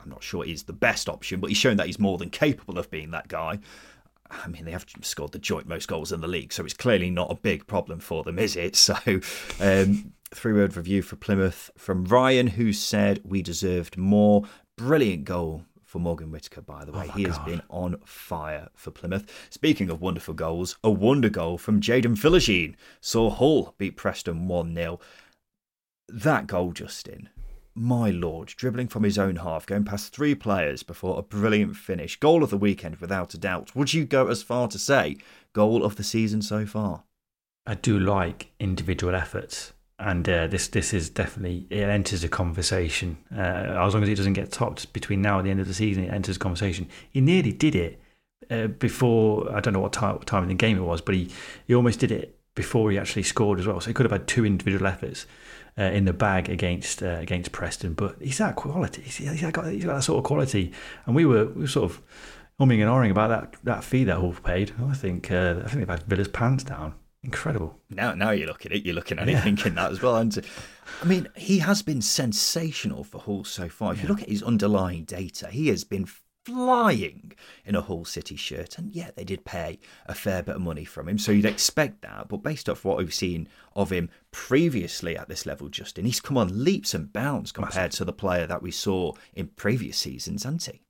[0.00, 2.78] I'm not sure he's the best option, but he's shown that he's more than capable
[2.78, 3.60] of being that guy.
[4.30, 7.08] I mean, they have scored the joint most goals in the league, so it's clearly
[7.08, 8.76] not a big problem for them, is it?
[8.88, 8.94] So,
[9.60, 14.44] um, three word review for Plymouth from Ryan, who said we deserved more.
[14.76, 17.06] Brilliant goal for Morgan Whittaker, by the oh way.
[17.08, 17.34] Oh he God.
[17.34, 19.48] has been on fire for Plymouth.
[19.50, 24.74] Speaking of wonderful goals, a wonder goal from Jaden Philogene saw Hull beat Preston 1
[24.74, 25.00] 0.
[26.08, 27.28] That goal, Justin,
[27.74, 32.18] my lord, dribbling from his own half, going past three players before a brilliant finish.
[32.18, 33.74] Goal of the weekend, without a doubt.
[33.74, 35.16] Would you go as far to say
[35.52, 37.04] goal of the season so far?
[37.66, 43.18] I do like individual efforts, and uh, this this is definitely it enters a conversation.
[43.34, 45.74] Uh, as long as it doesn't get topped between now and the end of the
[45.74, 46.88] season, it enters a conversation.
[47.10, 48.00] He nearly did it
[48.50, 49.52] uh, before.
[49.52, 51.30] I don't know what time, time in the game it was, but he
[51.66, 53.80] he almost did it before he actually scored as well.
[53.80, 55.26] So he could have had two individual efforts
[55.76, 57.94] uh, in the bag against uh, against Preston.
[57.94, 59.02] But he's that quality.
[59.02, 60.72] He's, he's got he's got that sort of quality,
[61.06, 62.02] and we were we were sort of
[62.60, 64.72] umming and ahhing about that that fee that Hull paid.
[64.80, 66.94] I think uh, I think they've had Villa's pants down.
[67.28, 67.78] Incredible.
[67.90, 69.38] Now, now you look at it, you're looking at Yeah.
[69.38, 70.16] it thinking that as well.
[70.16, 70.34] And
[71.02, 73.92] I mean, he has been sensational for Hull so far.
[73.92, 76.06] If you look at his underlying data, he has been
[76.46, 77.32] flying
[77.66, 78.78] in a Hull City shirt.
[78.78, 82.00] And yeah, they did pay a fair bit of money from him, so you'd expect
[82.00, 82.28] that.
[82.28, 86.38] But based off what we've seen of him previously at this level, Justin, he's come
[86.38, 90.64] on leaps and bounds compared to the player that we saw in previous seasons, hasn't
[90.64, 90.80] he?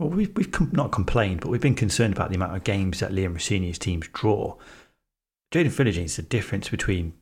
[0.00, 2.98] Well, we've, we've com- not complained, but we've been concerned about the amount of games
[2.98, 4.56] that Liam Rosenior's teams draw.
[5.56, 7.14] Jaden Philogene is the difference between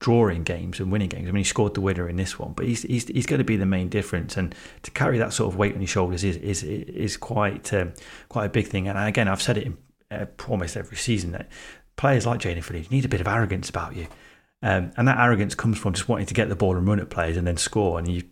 [0.00, 1.28] drawing games and winning games.
[1.28, 3.44] I mean, he scored the winner in this one, but he's he's, he's going to
[3.44, 4.36] be the main difference.
[4.36, 7.92] And to carry that sort of weight on his shoulders is is is quite um,
[8.30, 8.88] quite a big thing.
[8.88, 9.76] And again, I've said it in
[10.10, 11.50] uh, almost every season that
[11.96, 14.06] players like Jaden Philogene need a bit of arrogance about you.
[14.62, 17.10] Um, and that arrogance comes from just wanting to get the ball and run at
[17.10, 17.98] players and then score.
[17.98, 18.22] And you,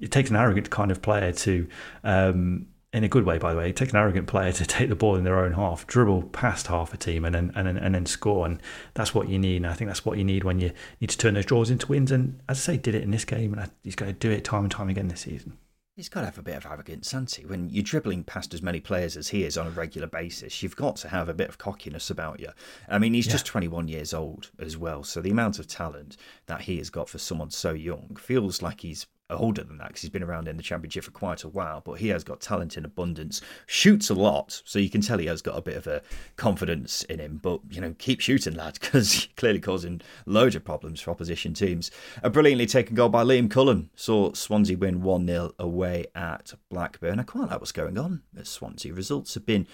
[0.00, 1.68] it takes an arrogant kind of player to,
[2.02, 4.88] um, in a good way, by the way, it takes an arrogant player to take
[4.88, 7.76] the ball in their own half, dribble past half a team, and then and then,
[7.76, 8.46] and then score.
[8.46, 8.60] And
[8.94, 9.56] that's what you need.
[9.56, 11.86] And I think that's what you need when you need to turn those draws into
[11.86, 12.10] wins.
[12.10, 14.44] And as I say, did it in this game, and he's going to do it
[14.44, 15.58] time and time again this season.
[15.96, 17.44] He's got to have a bit of arrogance, hasn't he?
[17.44, 20.76] When you're dribbling past as many players as he is on a regular basis, you've
[20.76, 22.50] got to have a bit of cockiness about you.
[22.88, 23.32] I mean, he's Yeah.
[23.32, 26.16] just 21 years old as well, so the amount of talent
[26.46, 30.02] that he has got for someone so young feels like he's older than that because
[30.02, 31.82] he's been around in the championship for quite a while.
[31.84, 35.26] But he has got talent in abundance, shoots a lot, so you can tell he
[35.26, 36.02] has got a bit of a
[36.36, 37.40] confidence in him.
[37.42, 41.90] But you know, keep shooting, lad, because clearly causing loads of problems for opposition teams.
[42.22, 47.20] A brilliantly taken goal by Liam Cullen saw Swansea win 1 0 away at Blackburn.
[47.20, 48.92] I quite like what's going on at Swansea.
[48.92, 49.66] Results have been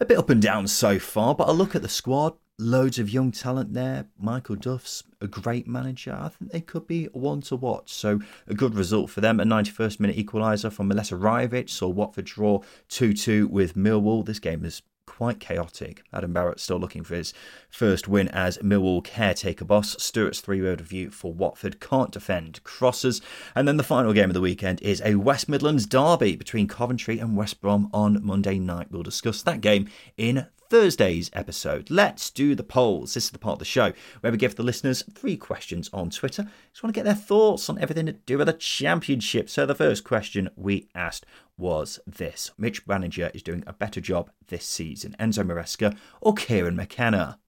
[0.00, 3.08] a bit up and down so far, but I look at the squad, loads of
[3.08, 4.06] young talent there.
[4.18, 6.16] Michael Duff's a great manager.
[6.20, 7.92] I think they could be one to watch.
[7.92, 9.40] So a good result for them.
[9.40, 14.24] A 91st minute equaliser from Mileta Rajović saw Watford draw 2 2 with Millwall.
[14.24, 16.02] This game is quite chaotic.
[16.12, 17.32] Adam Barrett still looking for his
[17.70, 20.00] first win as Millwall caretaker boss.
[20.02, 23.20] Stewart's three word review for Watford can't defend crosses.
[23.54, 27.18] And then the final game of the weekend is a West Midlands derby between Coventry
[27.18, 28.88] and West Brom on Monday night.
[28.90, 31.90] We'll discuss that game in Thursday's episode.
[31.90, 33.14] Let's do the polls.
[33.14, 36.10] This is the part of the show where we give the listeners three questions on
[36.10, 36.46] Twitter.
[36.72, 39.48] Just want to get their thoughts on everything to do with the championship.
[39.48, 41.24] So the first question we asked
[41.56, 46.76] was this Mitch manager is doing a better job this season, Enzo Maresca or Kieran
[46.76, 47.38] McKenna?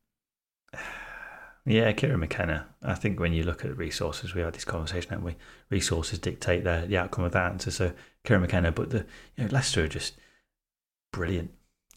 [1.67, 2.69] Yeah, Kieran McKenna.
[2.83, 5.37] I think when you look at resources, we had this conversation, haven't we?
[5.69, 7.71] Resources dictate the, the outcome of that answer.
[7.71, 7.93] So
[8.25, 9.05] Kieran McKenna, but the
[9.37, 10.15] you know, Leicester are just
[11.13, 11.51] brilliant.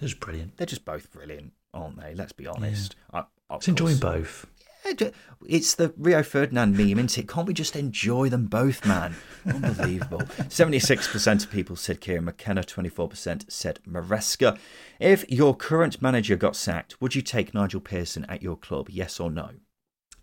[0.03, 0.57] They're just brilliant.
[0.57, 2.13] They're just both brilliant, aren't they?
[2.13, 2.97] Let's be honest.
[3.13, 4.45] I, of It's enjoying both.
[4.85, 5.11] Yeah,
[5.47, 7.29] It's the Rio Ferdinand meme, isn't it?
[7.29, 9.15] Can't we just enjoy them both, man?
[9.45, 10.19] Unbelievable.
[10.49, 14.59] 76% of people said Kieran McKenna, 24% said Maresca.
[14.99, 18.89] If your current manager got sacked, would you take Nigel Pearson at your club?
[18.89, 19.51] Yes or no?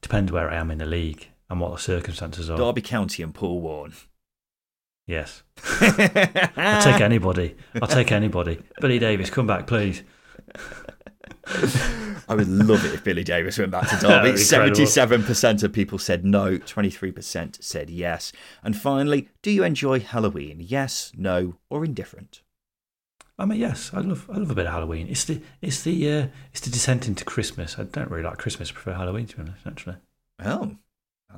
[0.03, 2.59] Depends where I am in the league and what the circumstances are.
[2.59, 3.95] Derby County and Paul Warne.
[5.11, 5.43] Yes.
[6.57, 7.57] I'll take anybody.
[7.83, 8.63] I'll take anybody.
[8.81, 10.05] Billy Davies, come back, please.
[12.29, 14.39] I would love it if Billy Davies went back to That'd Derby.
[14.39, 16.59] Seventy-seven percent of people said no.
[16.59, 18.33] Twenty-three percent said yes.
[18.63, 20.59] And finally, do you enjoy Halloween?
[20.61, 22.43] Yes, no, or indifferent?
[23.39, 25.09] I mean, yes, I love I love a bit of Halloween.
[25.09, 27.79] It's the it's the uh, it's the descent into Christmas.
[27.79, 28.71] I don't really like Christmas.
[28.71, 29.67] I prefer Halloween to be honest.
[29.67, 29.97] Actually,
[30.45, 30.77] Oh,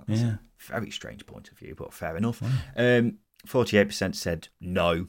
[0.06, 0.34] that's Yeah.
[0.34, 0.38] a
[0.72, 2.42] very strange point of view, but fair enough.
[2.76, 5.08] Um, Forty-eight percent said no.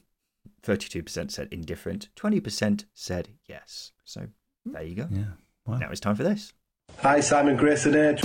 [0.62, 2.10] Thirty-two percent said indifferent.
[2.16, 3.92] Twenty percent said yes.
[4.04, 4.28] So
[4.66, 4.74] hmm.
[4.74, 5.08] there you go.
[5.12, 5.24] yeah.
[5.66, 5.78] Wow.
[5.78, 6.54] Now it's time for this.
[7.00, 8.18] Hi, Simon Grayson here.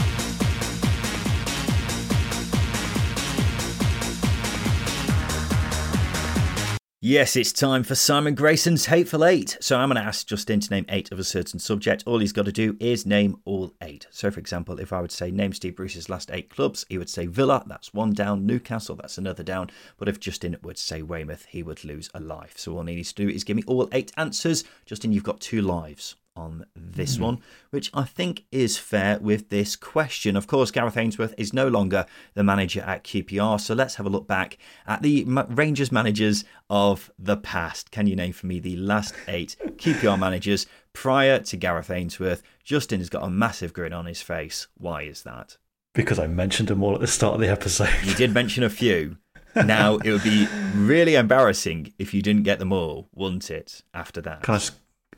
[7.10, 9.56] Yes, it's time for Simon Grayson's Hateful Eight.
[9.62, 12.02] So I'm going to ask Justin to name eight of a certain subject.
[12.04, 14.06] All he's got to do is name all eight.
[14.10, 17.08] So, for example, if I would say name Steve Bruce's last eight clubs, he would
[17.08, 19.70] say Villa, that's one down, Newcastle, that's another down.
[19.96, 22.58] But if Justin would say Weymouth, he would lose a life.
[22.58, 24.64] So all he needs to do is give me all eight answers.
[24.84, 27.22] Justin, you've got two lives on this mm.
[27.22, 27.38] one,
[27.70, 30.36] which I think is fair with this question.
[30.36, 34.10] Of course, Gareth Ainsworth is no longer the manager at QPR, so let's have a
[34.10, 37.90] look back at the Rangers managers of the past.
[37.90, 42.42] Can you name for me the last eight QPR managers prior to Gareth Ainsworth?
[42.62, 44.68] Justin has got a massive grin on his face.
[44.76, 45.56] Why is that?
[45.94, 47.90] Because I mentioned them all at the start of the episode.
[48.04, 49.16] You did mention a few.
[49.64, 53.82] Now it would be really embarrassing if you didn't get them all, wouldn't it?
[53.92, 54.60] After that, can I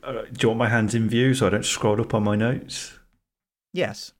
[0.01, 2.97] do you want my hands in view so I don't scroll up on my notes?
[3.73, 4.13] Yes.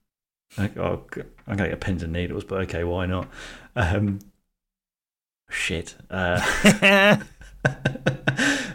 [0.58, 1.04] I, oh,
[1.46, 3.28] I'm going to get pins and needles, but okay, why not?
[3.74, 4.18] Um,
[5.50, 5.94] shit.
[6.10, 6.40] Uh,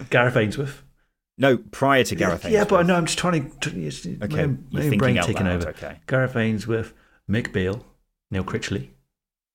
[0.10, 0.84] Gareth Ainsworth.
[1.38, 2.54] No, prior to Gareth Ainsworth.
[2.54, 3.70] Yeah, but I know I'm just trying to.
[4.24, 5.70] okay, my, my brain taking over.
[5.70, 6.00] Okay.
[6.08, 6.94] Gareth Ainsworth,
[7.30, 7.86] Mick Beale,
[8.32, 8.90] Neil Critchley.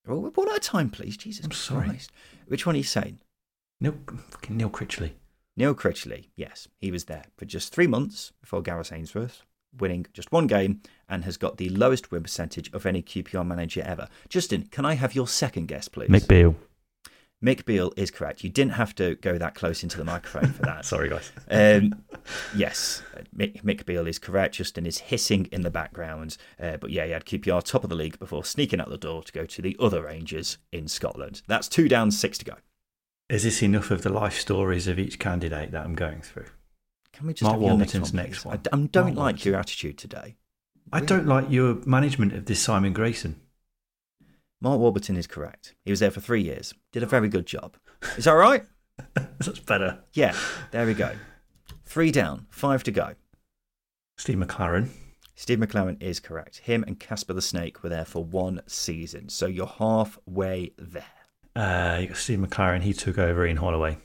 [0.07, 1.17] Well, one at a time, please.
[1.17, 1.89] Jesus I'm sorry.
[1.89, 2.13] Christ.
[2.47, 3.21] Which one are you saying?
[3.81, 3.97] Neil,
[4.49, 5.13] Neil Critchley.
[5.57, 9.43] Neil Critchley, yes, he was there for just three months before Gareth Ainsworth,
[9.79, 13.83] winning just one game and has got the lowest win percentage of any QPR manager
[13.85, 14.09] ever.
[14.29, 16.09] Justin, can I have your second guess, please?
[16.09, 16.55] Mick Beale.
[17.45, 18.45] Mick Beale is correct.
[18.45, 20.85] You didn't have to go that close into the microphone for that.
[20.87, 21.33] Sorry, guys.
[21.51, 22.03] Um,
[22.55, 23.03] yes,
[23.37, 24.55] Mick, Mick Beale is correct.
[24.55, 26.37] Justin is hissing in the background.
[26.59, 29.23] Uh, but yeah, he had QPR top of the league before sneaking out the door
[29.25, 31.43] to go to the other Rangers in Scotland.
[31.49, 32.55] That's two down, six to go.
[33.33, 36.49] Is this enough of the life stories of each candidate that I'm going through?
[37.15, 38.57] Can we just Mark Warburton's next one?
[38.57, 38.83] Next one?
[38.83, 39.51] I, don't Mark like Warburton.
[39.51, 40.37] your attitude today.
[40.93, 43.41] I don't like your management of this Simon Grayson.
[44.61, 45.75] Mark Warburton is correct.
[45.83, 46.75] He was there for three years.
[46.93, 47.79] Did a very good job.
[48.19, 48.65] Is that right?
[49.15, 50.01] That's better.
[50.13, 50.37] Yeah,
[50.71, 51.13] there we go.
[51.87, 53.15] Three down, five to go.
[54.19, 54.91] Steve McClaren.
[55.37, 56.59] Steve McClaren is correct.
[56.59, 59.31] Him and Casper the Snake were there for one season.
[59.31, 61.22] So you're halfway there.
[61.55, 62.83] Uh, you got Steve McClaren.
[62.83, 63.99] He took over Ian Holloway.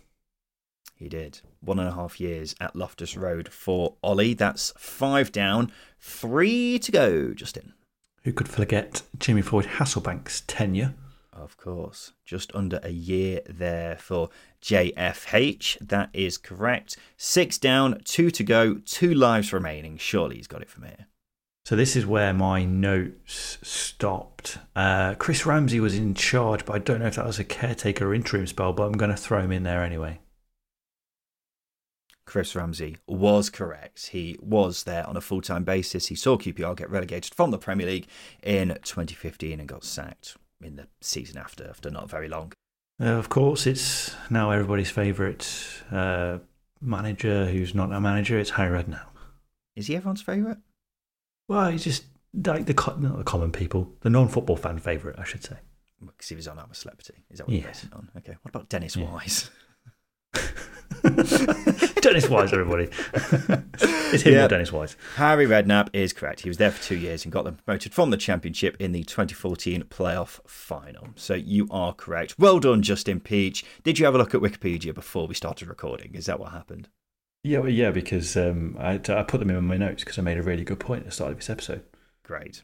[0.95, 1.41] He did.
[1.62, 4.34] One and a half years at Loftus Road for Ollie.
[4.34, 7.74] That's five down, three to go, Justin.
[8.24, 10.95] Who could forget Jimmy Floyd Hasselbaink's tenure?
[11.32, 12.14] Of course.
[12.26, 14.30] Just under a year there for
[14.62, 15.78] JFH.
[15.80, 16.98] That is correct.
[17.16, 19.98] Six down, two to go, two lives remaining.
[19.98, 21.08] Surely he's got it from here.
[21.68, 24.57] So this is where my notes stopped.
[24.74, 28.07] Uh, Chris Ramsey was in charge, but I don't know if that was a caretaker
[28.07, 30.22] or interim spell, but I'm going to throw him in there anyway.
[32.26, 34.11] Chris Ramsey was correct.
[34.11, 36.07] He was there on a full time basis.
[36.07, 38.07] He saw QPR get relegated from the Premier League
[38.41, 42.53] in 2015 and got sacked in the season after, after not very long.
[42.97, 45.45] Uh, of course, it's now everybody's favourite
[45.91, 46.38] uh,
[46.80, 48.39] manager who's not a manager.
[48.39, 49.09] It's Harry Redknapp.
[49.76, 50.59] Is he everyone's favourite?
[51.48, 55.43] Well, he's just like the not the common people, the non-football fan favourite, I should
[55.43, 55.58] say.
[56.00, 57.16] Because he was on I'm a Celebrity.
[57.32, 58.10] Is that what you're on?
[58.18, 58.36] Okay.
[58.41, 59.12] What about Dennis yeah.
[59.12, 59.50] Wise?
[62.02, 62.89] Dennis Wise, everybody.
[64.14, 64.95] it's him or Dennis Wise.
[65.16, 66.41] Harry Redknapp is correct.
[66.41, 69.04] He was there for two years and got them promoted from the Championship in the
[69.04, 71.10] 2014 playoff final.
[71.16, 72.36] So you are correct.
[72.38, 73.66] Well done, Justin Peach.
[73.84, 76.14] Did you have a look at Wikipedia before we started recording?
[76.14, 76.89] Is that what happened?
[77.48, 80.38] Yeah, well, yeah, because um, I, I put them in my notes because I made
[80.38, 81.82] a really good point at the start of this episode.
[82.24, 82.64] Great.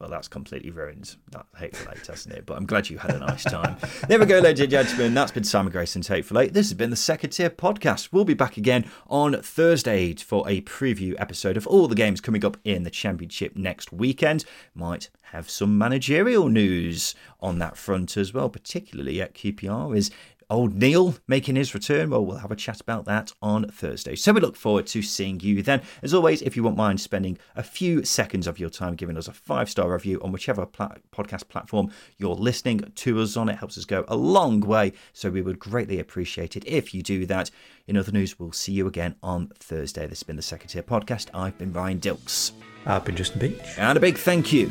[0.00, 2.46] Well, that's completely ruined that Hateful Eight, hasn't it?
[2.46, 3.76] But I'm glad you had a nice time.
[4.08, 5.12] there we go, ladies and gentlemen.
[5.14, 6.54] That's been Simon Grayson's Hateful Eight.
[6.54, 8.08] This has been the Second Tier Podcast.
[8.10, 12.44] We'll be back again on Thursday for a preview episode of all the games coming
[12.44, 14.44] up in the Championship next weekend.
[14.74, 19.96] Might have some managerial news on that front as well, particularly at QPR.
[19.96, 20.10] Is
[20.52, 22.10] old Neil making his return.
[22.10, 24.14] Well, we'll have a chat about that on Thursday.
[24.14, 25.80] So we look forward to seeing you then.
[26.02, 29.28] As always, if you won't mind spending a few seconds of your time giving us
[29.28, 33.56] a five star review on whichever pla- podcast platform you're listening to us on, it
[33.56, 34.92] helps us go a long way.
[35.14, 37.50] So we would greatly appreciate it if you do that.
[37.86, 40.02] In other news, we'll see you again on Thursday.
[40.06, 41.28] This has been the Second Tier Podcast.
[41.32, 42.52] I've been Ryan Dilks.
[42.84, 43.78] I've been Justin Peach.
[43.78, 44.68] And a big thank you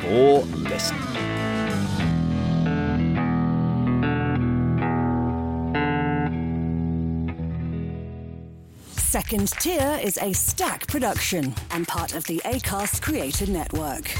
[0.00, 1.57] for listening.
[9.18, 14.14] Second Tier is a stack production and part of the ACAST Creator Network.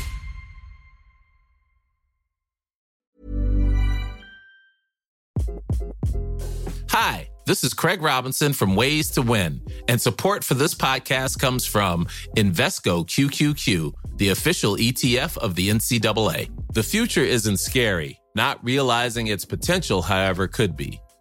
[6.90, 11.64] Hi, this is Craig Robinson from Ways to Win, and support for this podcast comes
[11.64, 16.50] from Invesco QQQ, the official ETF of the NCAA.
[16.72, 21.00] The future isn't scary, not realizing its potential, however, could be.